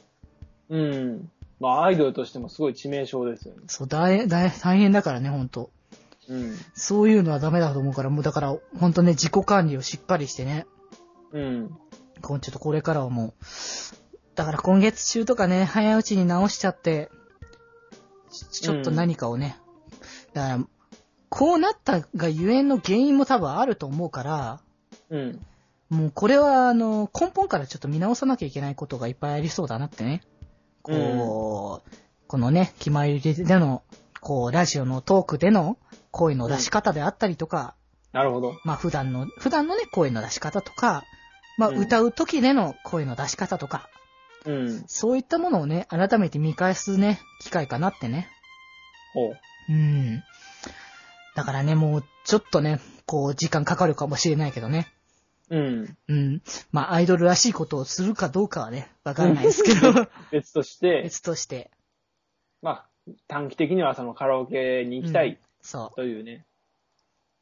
[0.70, 1.32] うん。
[1.60, 3.62] まあ、アイドルとしてもすごい致命傷ですよね。
[3.68, 5.70] そう、大、大、大変だからね、本当
[6.28, 6.56] うん。
[6.74, 10.66] そういうのはダメだと思うから、もうだから、本当ね、自己管理をしっかりしてね。
[11.32, 11.70] うん。
[12.22, 13.46] ちょっとこれからはもう、
[14.34, 17.12] だから今月中とかね、早いうちに直しちゃって、
[18.32, 19.58] ちちょっと何かをね、
[20.34, 20.68] だから、
[21.30, 24.62] こうなったがゆえんの原因も多分あると思うから、
[25.10, 25.46] うん。
[25.90, 30.22] もうこれはあの、根本からちょっと見直さなきゃいけないことがいっぱいありそうだなってね。
[30.82, 31.92] こう、
[32.28, 33.84] このね、決まりでの、
[34.22, 35.78] こう、ラジオのトークでの
[36.12, 37.76] 声の出し方であったりとか、
[38.14, 38.56] なるほど。
[38.64, 41.04] まあ普段の、普段のね、声の出し方とか、
[41.58, 43.90] まあうん歌う時での声の出し方とか、
[44.46, 44.84] うん。
[44.88, 48.30] そういったものをね、改めて見返すね、機会かなってね。
[49.14, 49.38] ほう。
[49.70, 50.24] うん。
[51.36, 54.88] だからね、もう、ちょっとね、こう、時間かかるかもしれないけどね。
[55.50, 55.98] うん。
[56.08, 56.42] うん。
[56.72, 61.72] まあ、アイドルらしいことをするかどうかはね、わからないですけど、 別として、別として。
[62.62, 66.46] まあ、短期的にはそのカラオケに行きたいそというね、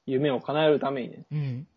[0.05, 1.35] 夢を叶えるためにね、う。
[1.35, 1.67] うん。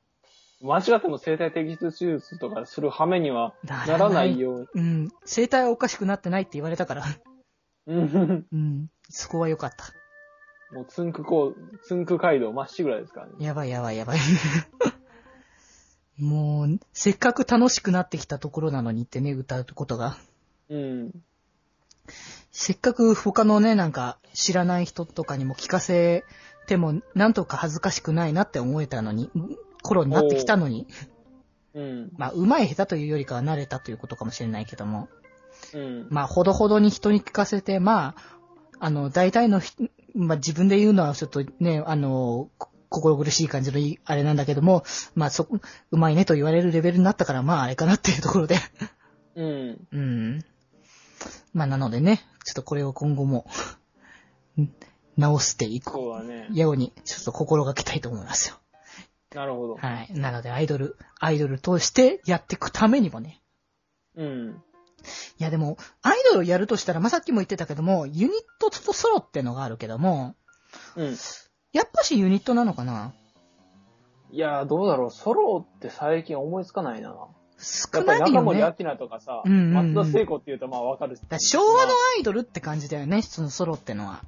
[0.63, 4.67] 間違っても生体摘出手術とかする羽目にはならないように。
[4.75, 5.09] うん。
[5.25, 7.05] 生体はおかしくなってないって言われたから。
[7.87, 8.47] うん。
[8.51, 8.91] うん。
[9.09, 9.93] そこは良かった。
[10.75, 13.33] もう、つんくこう、つんく街道まっしぐらいですからね。
[13.39, 14.19] やばいやばいやばい。
[16.19, 20.17] もう、せっかく楽しくなってきたところなのにってね、歌うことが。
[20.69, 21.11] うん。
[22.51, 26.25] せっかく他のね、なんか知らない人とかにも聞かせ
[26.67, 29.31] ても、なんとか恥ずかしくないなって思えたのに、
[29.83, 30.87] 頃になってきたのに、
[31.75, 32.11] うん。
[32.17, 35.09] まあ、上手い下手というよりかは慣れたということかもしれないけども、
[35.75, 36.07] うん。
[36.11, 38.37] まあ、ほどほどに人に聞かせて、まあ、
[38.79, 45.49] あの、大体の人、まあ自分で言うのはちょっとね、あの、こ心苦しい感じのいいあれなんだけども、まあそ、
[45.91, 48.57] うまいねと言われるレベルになったから、まああれかなっていうところで。
[49.35, 49.89] うん。
[49.93, 50.45] うん。
[51.53, 53.47] まあなのでね、ちょっとこれを今後も、
[54.61, 54.69] ん
[55.17, 56.49] 直していくそうだね。
[56.53, 58.57] ように、ちょっと心がけたいと思いますよ。
[59.35, 59.77] なるほど。
[59.77, 60.13] はい。
[60.13, 63.43] なので、アイドル、アイドルとしてやっていくためにもね。
[64.15, 64.63] うん。
[65.39, 70.35] いやでも、アイドルをやるとしたら、まあ、さっきも言ってたけども、ユニットとソロってのがあるけども、
[70.97, 71.17] うん。
[71.73, 73.13] やっぱしユニットなのかな？
[74.31, 75.11] いやー、どうだろう。
[75.11, 77.15] ソロって最近思いつかないな。
[77.59, 78.33] 少やっぱりないよね。
[78.33, 81.19] 中森明菜とかさ、うんうんうん松田聖子って言うとまあわかる。
[81.29, 84.25] ら昭和のアイドルって感じだよね、そのソロってのは。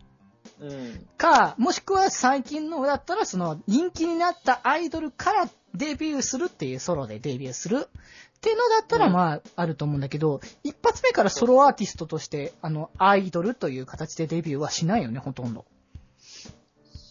[0.60, 1.06] うん。
[1.16, 15.64] か、もしくは最近のだったら、その人気になったアイドルからデビューするっていうソロでデビューするっていうのだったらうんまああると思うんだけど、一発目からソロアーティストとして、あの、アイドルという形でデビューはしないよね、ほとんど。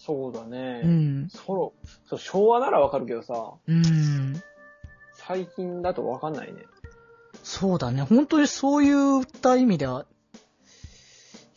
[0.08, 0.82] そうだね。
[0.86, 1.30] うん。
[1.30, 1.74] ソロ、
[2.10, 4.42] そう、昭和ならわかるけどさ、うん。
[5.14, 6.62] 最近だとわかんないね。
[7.44, 8.04] そうだね。
[8.04, 10.06] 本当にそういった意味では、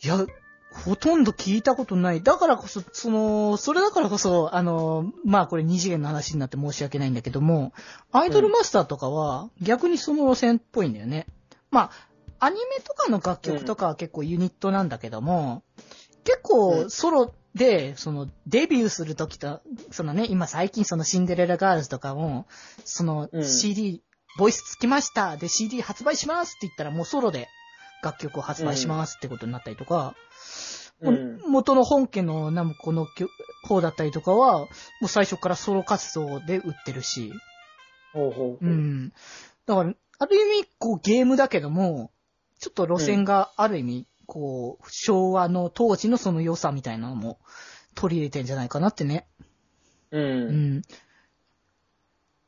[0.03, 0.25] いや、
[0.73, 2.21] ほとんど聞いたことない。
[2.23, 7.71] だからこそ、その、それだからこそ、あの、まあこれ二次元の話になって申し訳ないんだけども、
[8.11, 11.25] アイドルマスターとかは逆にその路線っぽいんだよね。
[11.71, 11.91] ま
[12.39, 15.63] あ、アニメとかの楽曲とかは結構ユニットなんだけども、
[16.23, 19.61] 結う構んソロで、そのデビューするときと、
[19.91, 22.47] そのね、今最近そのシンデレラガールズとかも、
[22.85, 24.01] そのうん CD、
[24.37, 25.35] ボイスつきました。
[25.37, 27.47] で、CD 発売しますって言ったらもうソロで
[28.01, 30.15] 楽曲を発売しますってことになったりとか、
[31.01, 31.41] もううん。
[31.47, 33.29] 元の本家のナムコの曲
[33.63, 34.67] 方だったりとかは、も
[35.03, 37.33] う最初からソロ活動で売ってるし、
[38.13, 38.65] ほうほう。
[38.65, 39.13] うん。
[39.65, 42.11] だから、ある意味、こうゲームだけども、
[42.59, 47.37] ちょっと路線がある意味、こう、昭和の当時のその良さみたいなのも
[47.95, 49.27] 取り入れてんじゃないかなってね。
[50.11, 50.17] う。
[50.17, 50.81] うんん。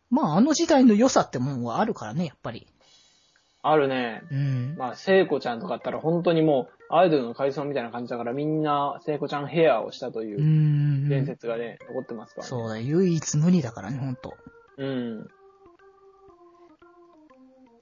[0.10, 2.68] まあ、あの時代の良さってもんはあるからね、やっぱり。
[3.64, 4.22] あるね。
[4.32, 4.76] うん。
[4.78, 12.50] まあ、聖子ちゃんとかだったら本当にもう、アイドルのカリスマみたいな感じだから、みんな聖子ちゃんヘアをしたといううん伝説がね、残ってますからね。
[12.50, 14.38] そうだ、唯一無二だからね、ほんと。
[14.78, 15.28] うん。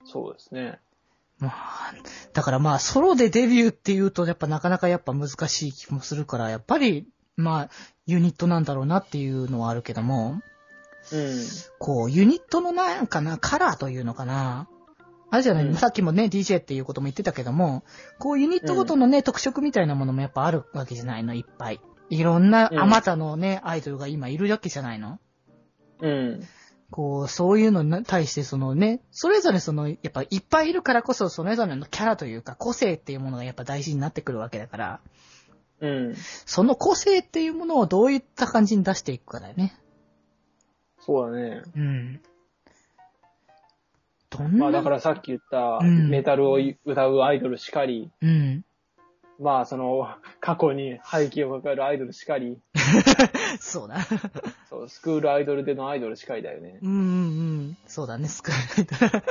[0.06, 0.80] そうですね。
[1.42, 1.94] まあ、
[2.34, 7.70] だからまあ、ソロでデビューっていうと、やっぱなかなかやっぱ難しい気もするから、やっぱり、まあ、
[8.06, 10.40] ユニットなんだろうなっていうのはあるけども、
[11.12, 11.46] うん。
[11.80, 14.70] こう、ユニットのなんかな、カラーというのかな。
[15.32, 17.84] あれじゃない、うんさっきもね、DJ っていうことも言ってたけども、
[18.20, 21.82] こう、ユニットごとのね、特色みたいなものもやっぱあるわけじゃないの、いっぱい。
[22.12, 25.20] いろんな、うんあまたのね、アイドルが今いるわけじゃないの？
[26.02, 26.48] うん。
[26.92, 35.00] こう、そういうのに対してそのね、それぞれその、やっぱいっぱいいるからこそ、それぞれのキャラというか、個性っていうものがやっぱ大事になってくるわけだから、
[35.80, 36.16] うん。
[36.46, 39.74] その個性っていうものをどういった感じに出していくかだよね。
[41.00, 41.62] そうだね。
[41.76, 42.22] うん。
[44.30, 48.66] どんな、まあだからさっき言った、うんメタルを歌うアイドルしかり、うん。
[49.42, 50.08] まあその、
[50.40, 52.60] 過去に背景を抱えるアイドルしかり、
[53.60, 54.06] そうだ。
[54.70, 56.78] そう、スクールアイドルでのアイドルしかりだよね。
[56.82, 57.02] うんうんう
[57.64, 57.78] ん。
[57.88, 59.24] そうだね、スクール。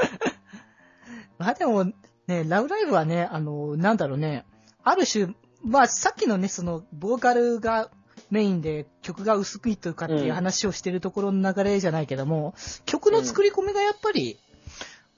[1.38, 1.84] まあでも、
[2.26, 4.44] ね、ラブライブはね、あの、なんだろうね、
[4.82, 5.28] ある種、
[5.62, 7.90] まあさっきのね、その、ボーカルが
[8.30, 14.38] メインで曲が薄くいとかっていう話をしてるところの流れじゃないけども、曲の作り込みがやっぱり、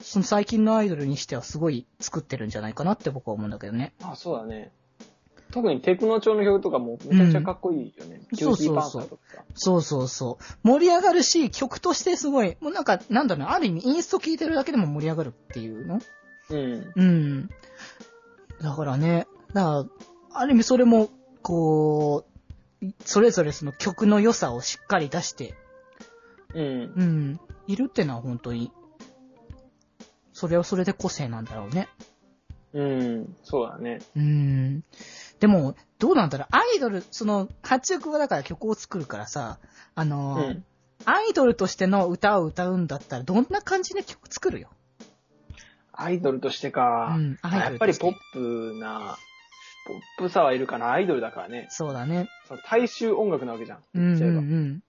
[0.01, 3.93] その最近のアイドルにしてはすごい作ってるんじゃないかなって僕は思うんだけどね。
[4.03, 4.71] あ、そうだね。
[5.53, 8.21] 特にテクノ調の曲とかもめちゃくちゃかっこいいよね。
[8.35, 9.43] Cutie Panther とかさ。
[9.53, 10.67] そうそうそう。
[10.67, 16.01] 盛り上がるし、曲としてすごい、もうなんか、なんだろうな、ある意味インスト聴いてるだけでも盛り上がるっていうの？
[16.49, 16.91] うん。
[16.95, 17.49] うん。
[18.63, 19.85] だからね、だから、
[20.31, 21.09] ある意味それも、
[21.43, 22.25] こ
[22.81, 25.53] う、それぞれその曲の良さをしっかり出して、
[26.55, 26.93] うん。
[26.95, 28.71] うん、いるってのは本当に、
[30.33, 31.89] それはそれで個性なんだろうね。
[32.73, 33.35] うん。
[33.43, 33.99] そうだね。
[34.15, 34.83] うん。
[35.43, 39.59] でも、どうなんだろう、アイドル、その、八億はだから曲を作るからさ、
[39.93, 40.63] あうの、ん。
[41.03, 44.69] アイドルとしての歌を歌うんだったら、どんな感じで曲作るよ。
[45.91, 47.15] アイドルとしてか。
[47.17, 49.17] うんアやっぱりポップな、
[49.85, 50.93] ポップさはいるかな。
[50.93, 51.67] アイドルだからね。
[51.69, 52.29] そうだね。
[52.47, 53.79] その大衆音楽なわけじゃん。
[53.95, 54.83] うんうんうん。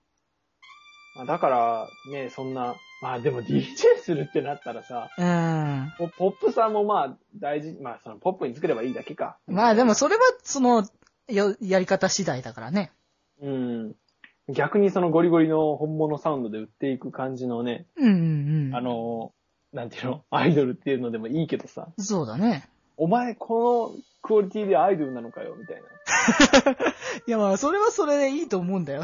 [1.17, 5.93] まあだから、ね、そんな、まあでも DJ するってなったらさ、うん。
[5.99, 9.37] ポポップさもまあ大事、まあそのポップに作ればいいだけか。
[9.45, 10.83] まあでもそれは、その、
[11.29, 12.91] よやり方次第だからね。
[13.43, 13.95] うん。
[14.49, 18.75] 逆にそのゴリゴリの本物サウンドで売っていく感じのね、うんうんうん。
[18.75, 19.33] あの、
[19.71, 22.67] なんていうの、アイドルっていうのでもいいけどさ、そうだね。
[22.97, 25.81] お前このクオリティでアイドルなのかよ、みたいな。
[27.27, 29.03] いやまあ、それはそれでいいと思うんだよ。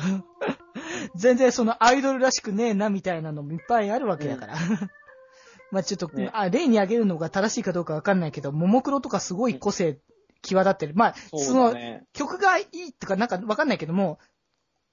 [1.16, 4.56] 全然そのアイドルらしくねえなみたいなのもいっぱいあるわけだから。
[5.72, 10.00] まあちょっと、ねあ、例に挙げるのが正しいかどうかわかんないけど、ももクロとかすごい個性
[10.42, 10.94] 際立ってる。
[10.96, 11.76] まあ、その。
[12.14, 14.20] 曲がいいとかなんかわかんないけども、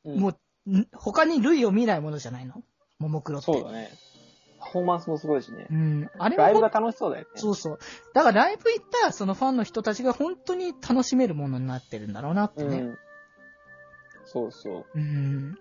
[0.05, 0.29] うんも
[0.67, 2.63] う、ん他に類を見ないものじゃないの？
[2.99, 3.47] ももクロって。
[3.47, 3.91] そうだね。
[4.69, 5.75] パフォーマンスもすごいしねう。
[5.75, 6.11] ん。
[6.19, 7.31] あれもライブが楽しそうだよね。
[7.37, 7.79] そうそう。
[8.13, 12.81] だからライブ行ったら、そのファンの人たちが本当に楽しめるものになってるんだろうなってね。
[12.81, 12.99] うん。
[14.27, 14.87] そうそう。
[14.95, 15.59] うん。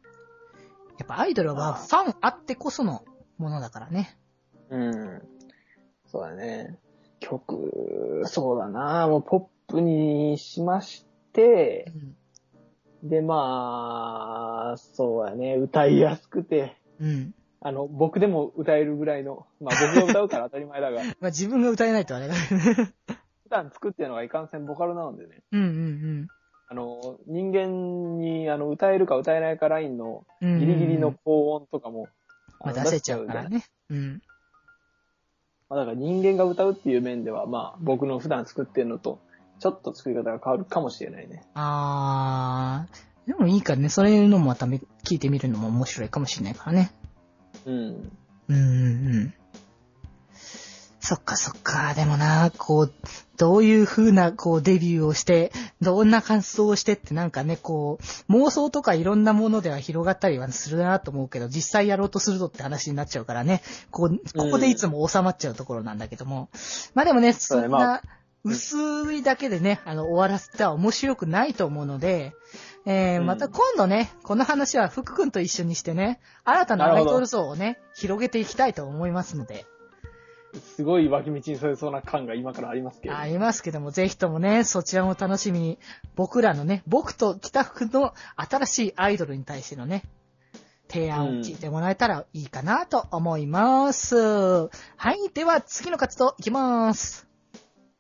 [0.99, 3.05] やっぱアイドルはファンあってこその
[3.37, 4.17] ものだからね。
[4.69, 5.21] うん。
[6.05, 6.77] そうだね。
[7.19, 11.93] 曲、そうだなもうポップにしまして、
[13.03, 17.33] で、まあ、そうやね、歌いやすくて、うん。
[17.59, 22.93] あの、僕でも歌えるぐらいの、まあ 僕が歌うから当たり前だが、普 まあ自分が歌えないとあれだけどね。
[23.49, 26.27] 段作ってるのがいかんせんボカロなのでね、うんうん
[26.69, 30.55] あの、人間に、あの、歌えるか歌えないかラインのうん。
[30.55, 32.09] うんギリギリの高音とかも、
[32.59, 33.63] まあ出せちゃうからね。
[33.89, 34.21] うん。
[35.69, 39.19] まあだから人間が歌うっていう面では、まあ僕の普段作ってるのと、
[39.59, 41.43] ちょっと作り方が変わるかもしれないね。
[41.53, 46.91] あー、でもいいからね、そういうのもまため聞いてみるのも面白いかもしれないからね。
[47.67, 48.11] うん。
[48.49, 49.33] うんうんうん。
[50.99, 51.93] そっかそっか。
[51.93, 52.93] でもな、こう、
[53.37, 57.99] どういう風な、こう、デビューをして、どんな感想をしてってなんかね、こ
[58.29, 66.49] う、妄想とかいろんなものでは広がったりはするなと思うけど、実際やろうとするとって話になっちゃうからね、こう、ここでいつも収まっちゃうところなんだけども。
[66.93, 68.01] まあでもね、そんな、
[68.43, 72.33] 薄いだけでね、あの、終わらせては面白くないと思うので、
[72.89, 79.65] えー、うんまた今度ね、この話は福くんと一緒にしてね、新たなアイドル像をね、広げていきたいと思いますので、
[80.75, 83.17] すごい脇道にそれそうな感が今からありますけど。
[83.17, 85.79] ありますけども、ぜひともね、そちらも楽しみに、
[86.15, 90.03] 僕らのね、僕と北福の新しいアイドルに対してのね、
[90.87, 94.15] 提案を聞いてもらえたらいいかなと思います。
[94.15, 94.69] は
[95.11, 97.27] い、では次の活動いきます。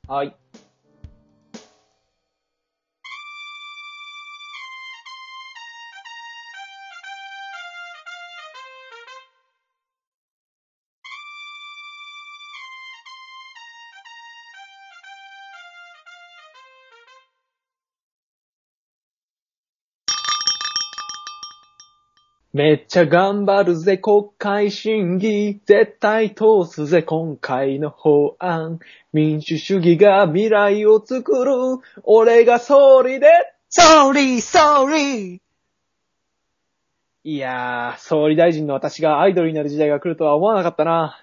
[0.07, 0.33] はい。
[22.53, 25.59] めっちゃ頑張るぜ国会審議。
[25.65, 28.79] 絶対通すぜ今回の法案。
[29.13, 31.51] 民主主義が未来を作る。
[32.03, 33.27] 俺が総理で。
[33.69, 35.41] Sorry, sorry!
[37.25, 41.21] いやー、総理大臣の私がアイドルになる時代が来るとは思わなかったな。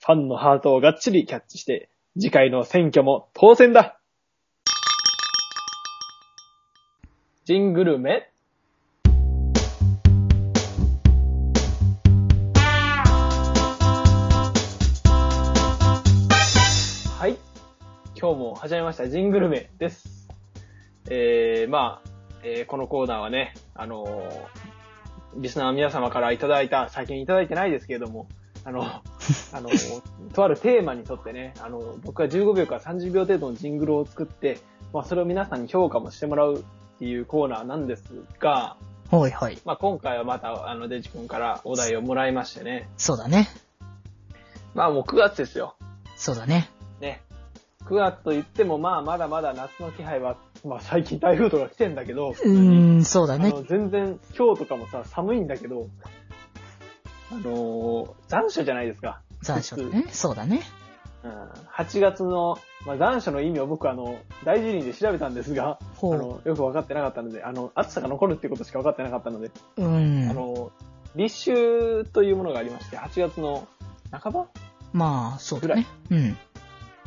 [0.00, 4.00] ファンのハートをがっちりキャッチして、次回の選挙も当選だ
[7.44, 8.31] ジングルメ
[18.22, 20.28] 今日も始めました、ジングルメです。
[21.10, 22.08] えー、まあ、
[22.44, 28.28] えーこのコーナーはね、あのーリスナーの皆様からいただいた、最近いただいてないですけれども、
[28.64, 28.84] あの、
[29.52, 29.70] あの、
[30.34, 34.58] とあるテーマに沿ってね、あの、僕が15秒から30秒程度のジングルを作って、
[34.92, 36.62] まあ、それを皆さんに評価もしてもらうっ
[37.00, 38.04] ていうコーナーなんです
[38.38, 38.76] が、
[39.10, 39.58] ほいほい。
[39.64, 43.48] まあ、今回はまた、あの、デジ君からお題をもらいましてね、そうだね。
[44.74, 45.74] まあ、もう9月ですよ。
[46.14, 46.70] そうだね。
[47.00, 47.20] ね。
[47.86, 53.52] 9月と言っても、まあ、まだまだ夏の気配は、まあ、最近台風とか来てんだけど、うーん、そうだね。
[53.68, 55.88] 全然、今日とかもさ、寒いんだけど、
[57.30, 59.20] あのー残暑じゃないですか。
[59.42, 60.06] 残暑だね。
[60.10, 60.62] そうだね。
[61.24, 61.30] うん、
[61.70, 66.04] 8月の、まあ、残暑の意味を僕あの、大事にで調べたんですが、あ。
[66.04, 70.34] の、よく分かってなかったので、あの、暑さが残るっていうことしか分かってなかったので、うんあ。
[70.34, 70.72] の、
[71.14, 73.68] 立秋というものがありまして、8月の
[74.10, 74.46] 半ば
[74.92, 75.86] まあ、そうだね。
[76.10, 76.36] うん。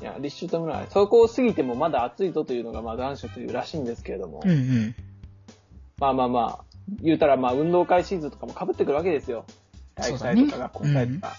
[0.02, 4.96] いや、立秋というものがあるそこを過ぎてもまだ暑いぞというのが、まあ、残暑というらしいんですけれども、うんうん。
[5.98, 6.66] まあまあまあ、
[7.02, 9.46] 言うたらまあ運動会シーズンとかも被ってくるわけですよ。
[9.96, 11.34] 体育祭とか学校祭とか。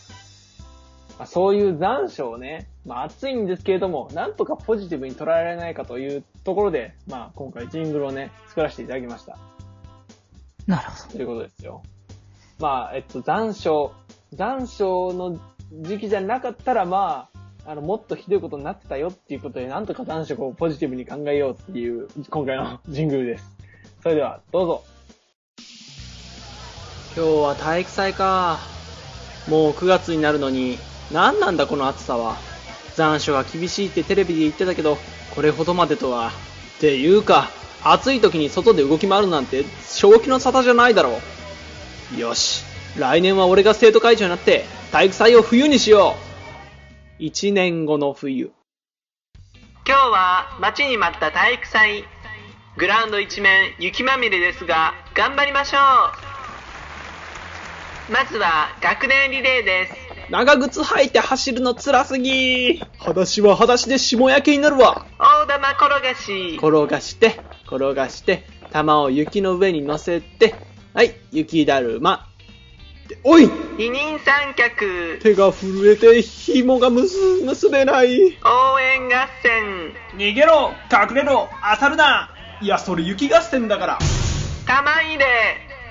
[1.19, 9.39] まあ、そういう残暑をね、まあ暑いんですけれども、なんとかポジティブに捉えられないかというところで、まあ今回ジングルをね、作らせていただきました。
[10.67, 11.13] なるほど。
[11.13, 11.83] ということですよ。
[12.59, 13.93] まあ、えっと、残暑、
[14.33, 15.39] 残暑の
[15.83, 17.36] 時期じゃなかったら、まあ、
[17.69, 23.45] あの、もっとひどいことになってたよっていうことで、なんとか残暑をポジティブに考えようっていう、今回のジングルです。
[24.05, 24.85] それでは、どうぞ。
[27.17, 28.61] 今日は体育祭か。
[29.49, 30.79] もう9月になるのに、
[31.11, 32.37] 何なんだこの暑さは。
[32.95, 34.97] 残暑が厳しいってテレビで言ってたけど、
[35.35, 36.31] これほどまでとは。
[36.77, 37.51] っていうか、
[37.83, 41.19] 暑い時に外で動き回るなんて、正気の沙汰じゃないだろ
[42.17, 42.21] う。
[42.21, 42.65] よし。
[42.97, 46.26] 来年は俺が生徒会長になって、体育祭を冬にしよう。
[47.19, 48.53] 1年後の冬。
[49.89, 52.05] 今日は待ちに待った体育祭。
[52.77, 55.79] グラウンド一面雪まみれですが、頑張りましょ
[58.11, 58.13] う。
[58.13, 59.95] まずは学年リレーです。
[60.31, 70.55] 長靴履いて走るの辛すぎ裸足は裸足で霜焼けになるわ大玉転がし転がして、転がして、玉を雪の上に乗せて、
[70.93, 72.29] はい、雪だるま。
[73.09, 73.49] でおい
[73.79, 78.39] 二人三脚手が震えて紐がむす、結べない。
[78.43, 83.99] 応援合戦逃げろ隠れろ当たるないや、それ雪合戦だから。
[84.67, 85.27] 玉入れ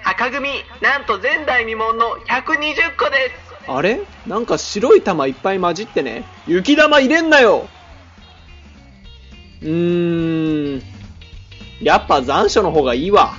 [0.03, 0.49] 赤組
[0.81, 3.29] なんと前代未聞の120個で
[3.65, 4.01] すあれ？
[4.25, 6.23] なんか白い玉いっぱい混じってね。
[6.47, 7.67] 雪玉入れんなよ
[9.61, 10.81] うーん。
[11.81, 13.35] やっぱ残暑の方がいいわ。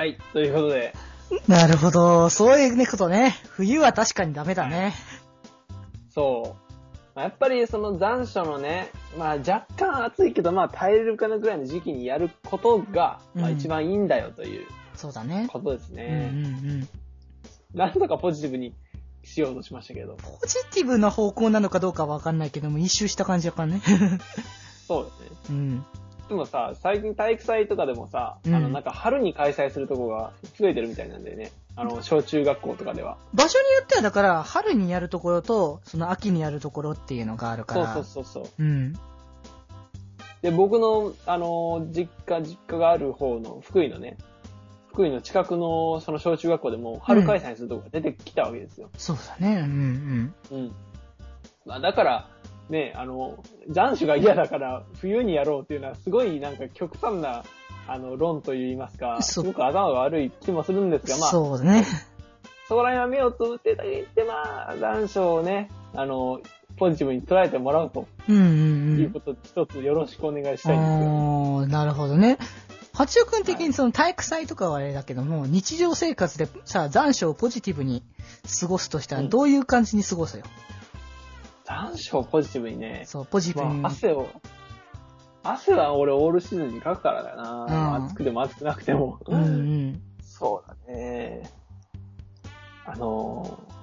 [0.00, 0.94] はい、ということで、
[1.46, 2.30] なるほど。
[2.30, 3.36] そういうねことね。
[3.50, 4.94] 冬は確かにダメだね。
[6.08, 6.72] そう。
[7.14, 15.50] まあやっぱりその残暑のね、まあ若干暑いけど、まあ耐えれるかなぐらいの時期にやることが、まあうん一番いいんだよというそうだね。
[15.52, 16.88] ことですうんうんね。
[17.74, 17.78] うん。
[17.78, 18.72] なんとかポジティブに
[19.22, 20.14] しようとしましたけど。
[20.14, 23.82] ポジティブな方向なのかどうかわかんないけども、一周した感じやからね。
[24.88, 25.36] そうですね。
[25.50, 25.84] うん。
[26.30, 31.50] でもさ、最近体育祭とかでもさ、うんあの、なんか春に開催するとこが増えてるみたいなんだよね。
[31.74, 33.18] あの、小中学校とかでは。
[33.34, 37.94] 場所によってはだから、春にやるところと、その秋にやるところっていうのがあるかそうら。
[37.94, 38.44] そうそうそう。
[38.60, 38.92] うん。
[40.40, 44.16] で、僕の、あの、実家、実家がある方の福井のね、
[44.92, 48.88] 福井の近くのその小中学校でも春開催するとこが出てきたわけですよ。
[48.96, 49.56] そうだね。
[49.56, 50.72] うんうん。
[51.66, 52.28] まあだから、
[52.70, 57.44] ね、あの、残暑が嫌だから冬にやろうっていうのはすごいなんか極端な、
[57.88, 61.18] あの、論といいますか、すごく頭が悪い気もするんですうん。
[61.18, 61.84] が、まあ、そうだね。
[62.68, 66.40] そこら辺は目をつぶってだけ言って、まあ、残暑をね、あの、
[66.76, 68.46] ポジティブに捉えてもらうとうんうんう
[68.96, 69.00] ん。
[69.00, 71.66] いうこと、一つよろしくお願いしたいんですよ。
[71.66, 72.38] なるほどね。
[72.92, 78.02] 八尾くん的にその体育祭とかはあれだけども、日常生活でさ、残暑をポジティブに
[78.60, 80.44] 過ごすとしたら、うんどういう感じに過ごすよ？
[81.70, 83.80] 残暑をポジティブにね、そう、ポジティブに。
[83.80, 84.28] まあ、汗を、
[85.44, 87.96] 汗は俺オールシーズンにかくからだよな。
[87.96, 89.20] うん暑くても暑くなくても。
[89.24, 90.02] うんうん。
[90.20, 91.48] そうだね。
[92.84, 93.74] あのー、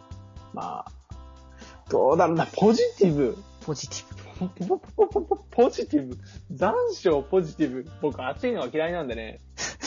[0.54, 0.92] まあ、
[1.90, 3.38] どうだろうな、ポジティブ。
[3.66, 4.80] ポジティブ。
[5.50, 6.18] ポジティブ。
[6.52, 7.90] 残暑ポジティブ。
[8.02, 9.40] 僕暑いのが嫌いなんでね。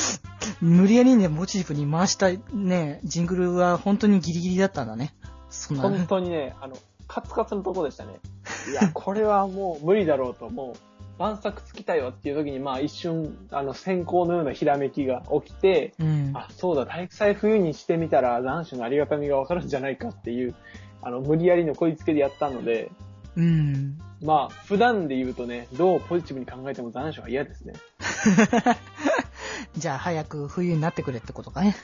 [0.63, 5.15] 無理やりね、ポジティブに回したね、ジングルは本当にギリギリだったんだね。
[5.51, 5.83] そんな。
[5.83, 6.77] 本当にね、あの、
[7.11, 8.21] カツカツのとこでしたね。
[8.71, 16.31] いや、これはもう無理だろうと、もう、晩作つきたいわっていう時に、まあ一瞬、あの、先行のようなひらめきが起きて、うん。
[16.35, 20.55] あ、そうだ、体育祭冬にしてみたら残暑のありがたみがわかるんじゃないかっていう、
[21.03, 22.93] あの、無理やりのこいつけでやったので、
[23.37, 23.99] うん。
[24.23, 27.75] まあ、普段で言うとね、どうポジティブに考えても残暑は嫌ですね。
[29.77, 31.75] じゃあ早く冬になってくれってことかね。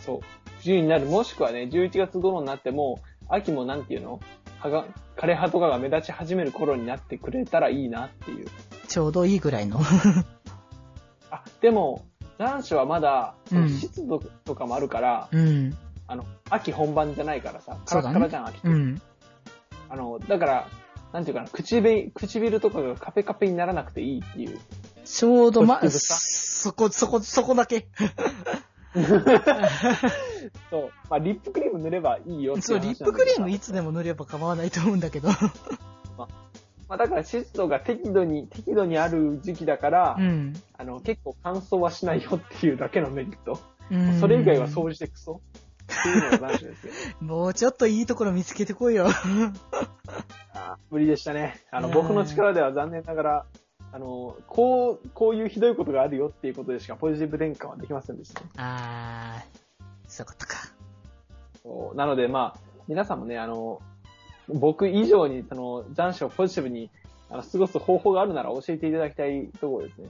[0.00, 0.20] そう。
[0.62, 4.20] 冬になる、もしくはね、11月頃になっても、秋もなんていうの？
[4.62, 4.84] 葉が、
[5.16, 8.46] 枯葉とかが目立ち始める頃になってくれたらいいなっていう。
[8.86, 9.80] ちょうどいいぐらいの。
[11.30, 12.04] あ、でも、
[12.38, 15.76] 残暑はまだ、湿度とかもあるから、うん。
[16.06, 18.68] あの、秋本番じゃないからさ、カラッカラじゃん、秋って。
[18.68, 19.02] うん。
[19.88, 20.68] あの、だから、
[21.12, 24.58] なんていうかな、唇、唇とかがカペカペにならなくていいっていう。
[25.04, 27.88] ちょうどま、そこ、そこ、そこだけ。
[30.72, 30.90] そう。
[31.10, 35.28] まあ、リップクリーム塗ればいいよっていそう、リップクリームいつでも塗れば構わないと思うんだけど。
[36.16, 36.26] ま
[36.88, 40.54] あ、だから湿度が適度に、適度にある時期だから、うん。
[40.78, 43.60] あの、結構乾燥はしないよっていうだけのメリット。
[43.90, 45.42] うんそれ以外は掃除してクソ。
[45.82, 46.92] っていうのがですよ。
[47.20, 49.08] もうちょっといいところ見つけてこいよ。
[50.54, 51.60] あー無理でしたね。
[51.70, 53.46] あの、僕の力では残念ながら、
[53.92, 58.46] あの、こう、こういうひどいことがあるよっていうことでしかポジティブ転換はできませんでしたね。
[58.56, 59.61] あー、
[60.12, 60.54] そういうことか。
[61.62, 63.80] そうなので、まあ、皆さんもね、あの、
[64.48, 66.90] 僕以上に、その、残暑をポジティブに、
[67.30, 70.08] あの、過ごす方法があるなら教えていただきたいところですね。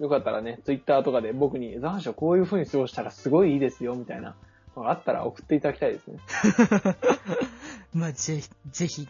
[0.00, 4.36] よかったらね、ツイッターとかで僕に残暑こういう風に過ごしたらすごいいいですよ、みたいな
[4.76, 6.18] あったら送っていただきたいですね。
[7.94, 8.40] まあ、ぜ、
[8.70, 9.08] ぜひに。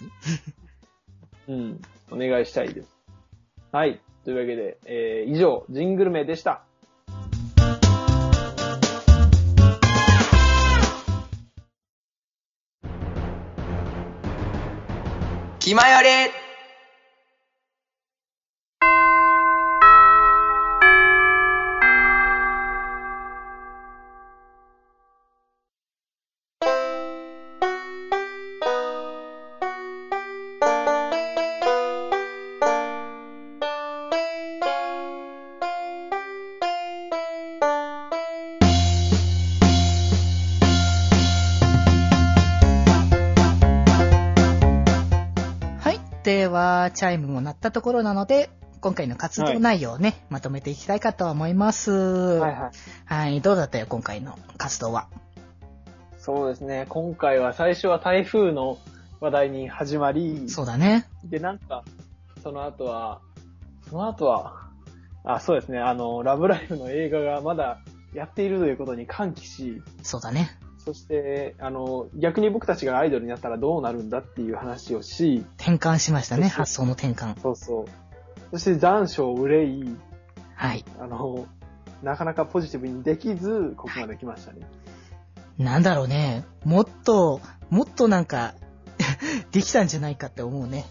[1.49, 1.83] うん。
[2.11, 2.89] お願いしたいです。
[3.73, 4.01] はい。
[4.25, 6.65] というわけで、えー、以上、ジングル名でした。
[15.71, 16.40] 気まより
[46.91, 51.93] では、チャイムも鳴ったところなので、今回の活動内容をね、まとめていきたいかと思います。
[51.93, 52.71] はいはい。
[53.05, 53.41] はい。
[53.41, 55.09] どうだったよ、今回の活動は？
[56.19, 56.87] そうですね。
[56.89, 58.79] 今回は最初は台風の
[59.21, 61.07] 話題に始まり、そうだね。
[61.25, 61.85] で、なんか、
[62.43, 63.21] その後は、
[63.89, 64.71] その後は、
[65.25, 65.79] あ、そうですね。
[65.79, 67.79] あの、ラブライブの映画がまだ
[68.15, 70.59] やっているということに歓喜し、そうだね。
[70.85, 77.39] そして、あの、逆に僕たちがアイドルになったらどうなるんだっていう話をし、転換しましたね、発想の転換。
[77.41, 77.85] そうそう。
[78.53, 79.97] そして残暑を憂い、
[80.55, 80.85] はい。
[80.99, 81.47] あの、
[82.03, 84.61] なかなかポジティブにできず、ここまで来ましたね。
[85.59, 86.45] なんだろうね。
[86.65, 88.55] もっと、もっとなんか、
[89.53, 90.87] できたんじゃないかって思うね。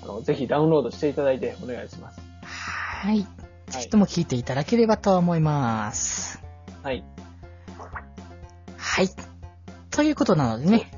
[0.04, 2.22] あの、ぜひダウンロードしていただいてお願いします。
[2.44, 3.22] はい。
[3.68, 6.42] ぜひとも聞いていただければと思います。
[6.84, 7.04] はい。
[8.78, 9.10] はい。
[9.92, 10.92] ということなのでね、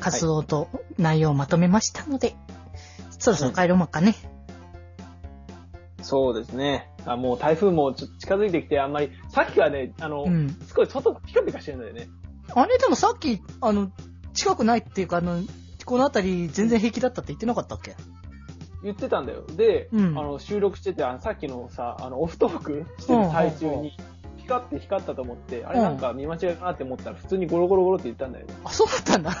[0.00, 2.34] 活動と内容をまとめましたので、
[3.18, 4.14] そろそろ帰ろうかね。
[6.02, 6.88] そうですね。
[7.04, 10.48] あもう台風もちょっと近づいてきて、あんまり、さっきはね、あの、うん。
[10.66, 12.08] すごい外がピカピカしてるんだよね。
[12.54, 13.90] あれでもさっき、あの、
[14.34, 15.40] 近くないっていうか、あの、
[15.84, 17.94] この辺り全然平気だったって言ってなかったっけ？
[18.84, 19.44] 言ってたんだよ。
[19.46, 23.92] で、うんあの、収録してて、あのさっきのさ、あの、オフトーク してる最中に、
[24.38, 28.54] 光って光ったと思って、あれうんなんか見間違いかなって思ったら、普通にゴロゴロゴロって言ったんだよね。
[28.64, 29.32] あ、そうだったんだ。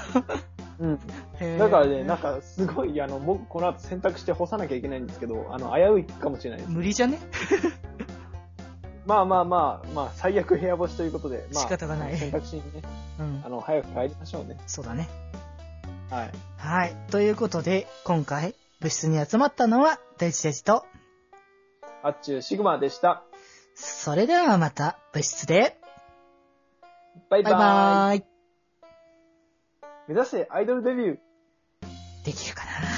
[0.78, 1.58] うん。
[1.58, 6.70] だからね、なんかすごい、あの、僕この後洗濯して干さなきゃいけないんですけど、あの、危ういかもしれないです。
[6.70, 7.18] 無理じゃね？
[9.04, 12.82] まあまあまあ、まあ、最悪部屋干しということで、まあ、仕方がない洗濯しにね、
[13.18, 13.48] うんあ。
[13.48, 14.56] の、早く帰りましょうね。
[14.66, 15.08] そうだね。
[16.08, 16.30] はい。
[16.58, 16.96] はい。
[17.10, 20.86] ということで、今回、部室に集まったのは、デジデジと、
[22.04, 23.24] あっちゅうシグマでした。
[23.74, 25.80] それではまた、部室で、
[27.28, 28.18] バイバイバーイ。
[28.20, 28.31] バーイ。
[30.12, 31.16] 目指してアイドルデビュー。
[32.26, 32.91] できるかな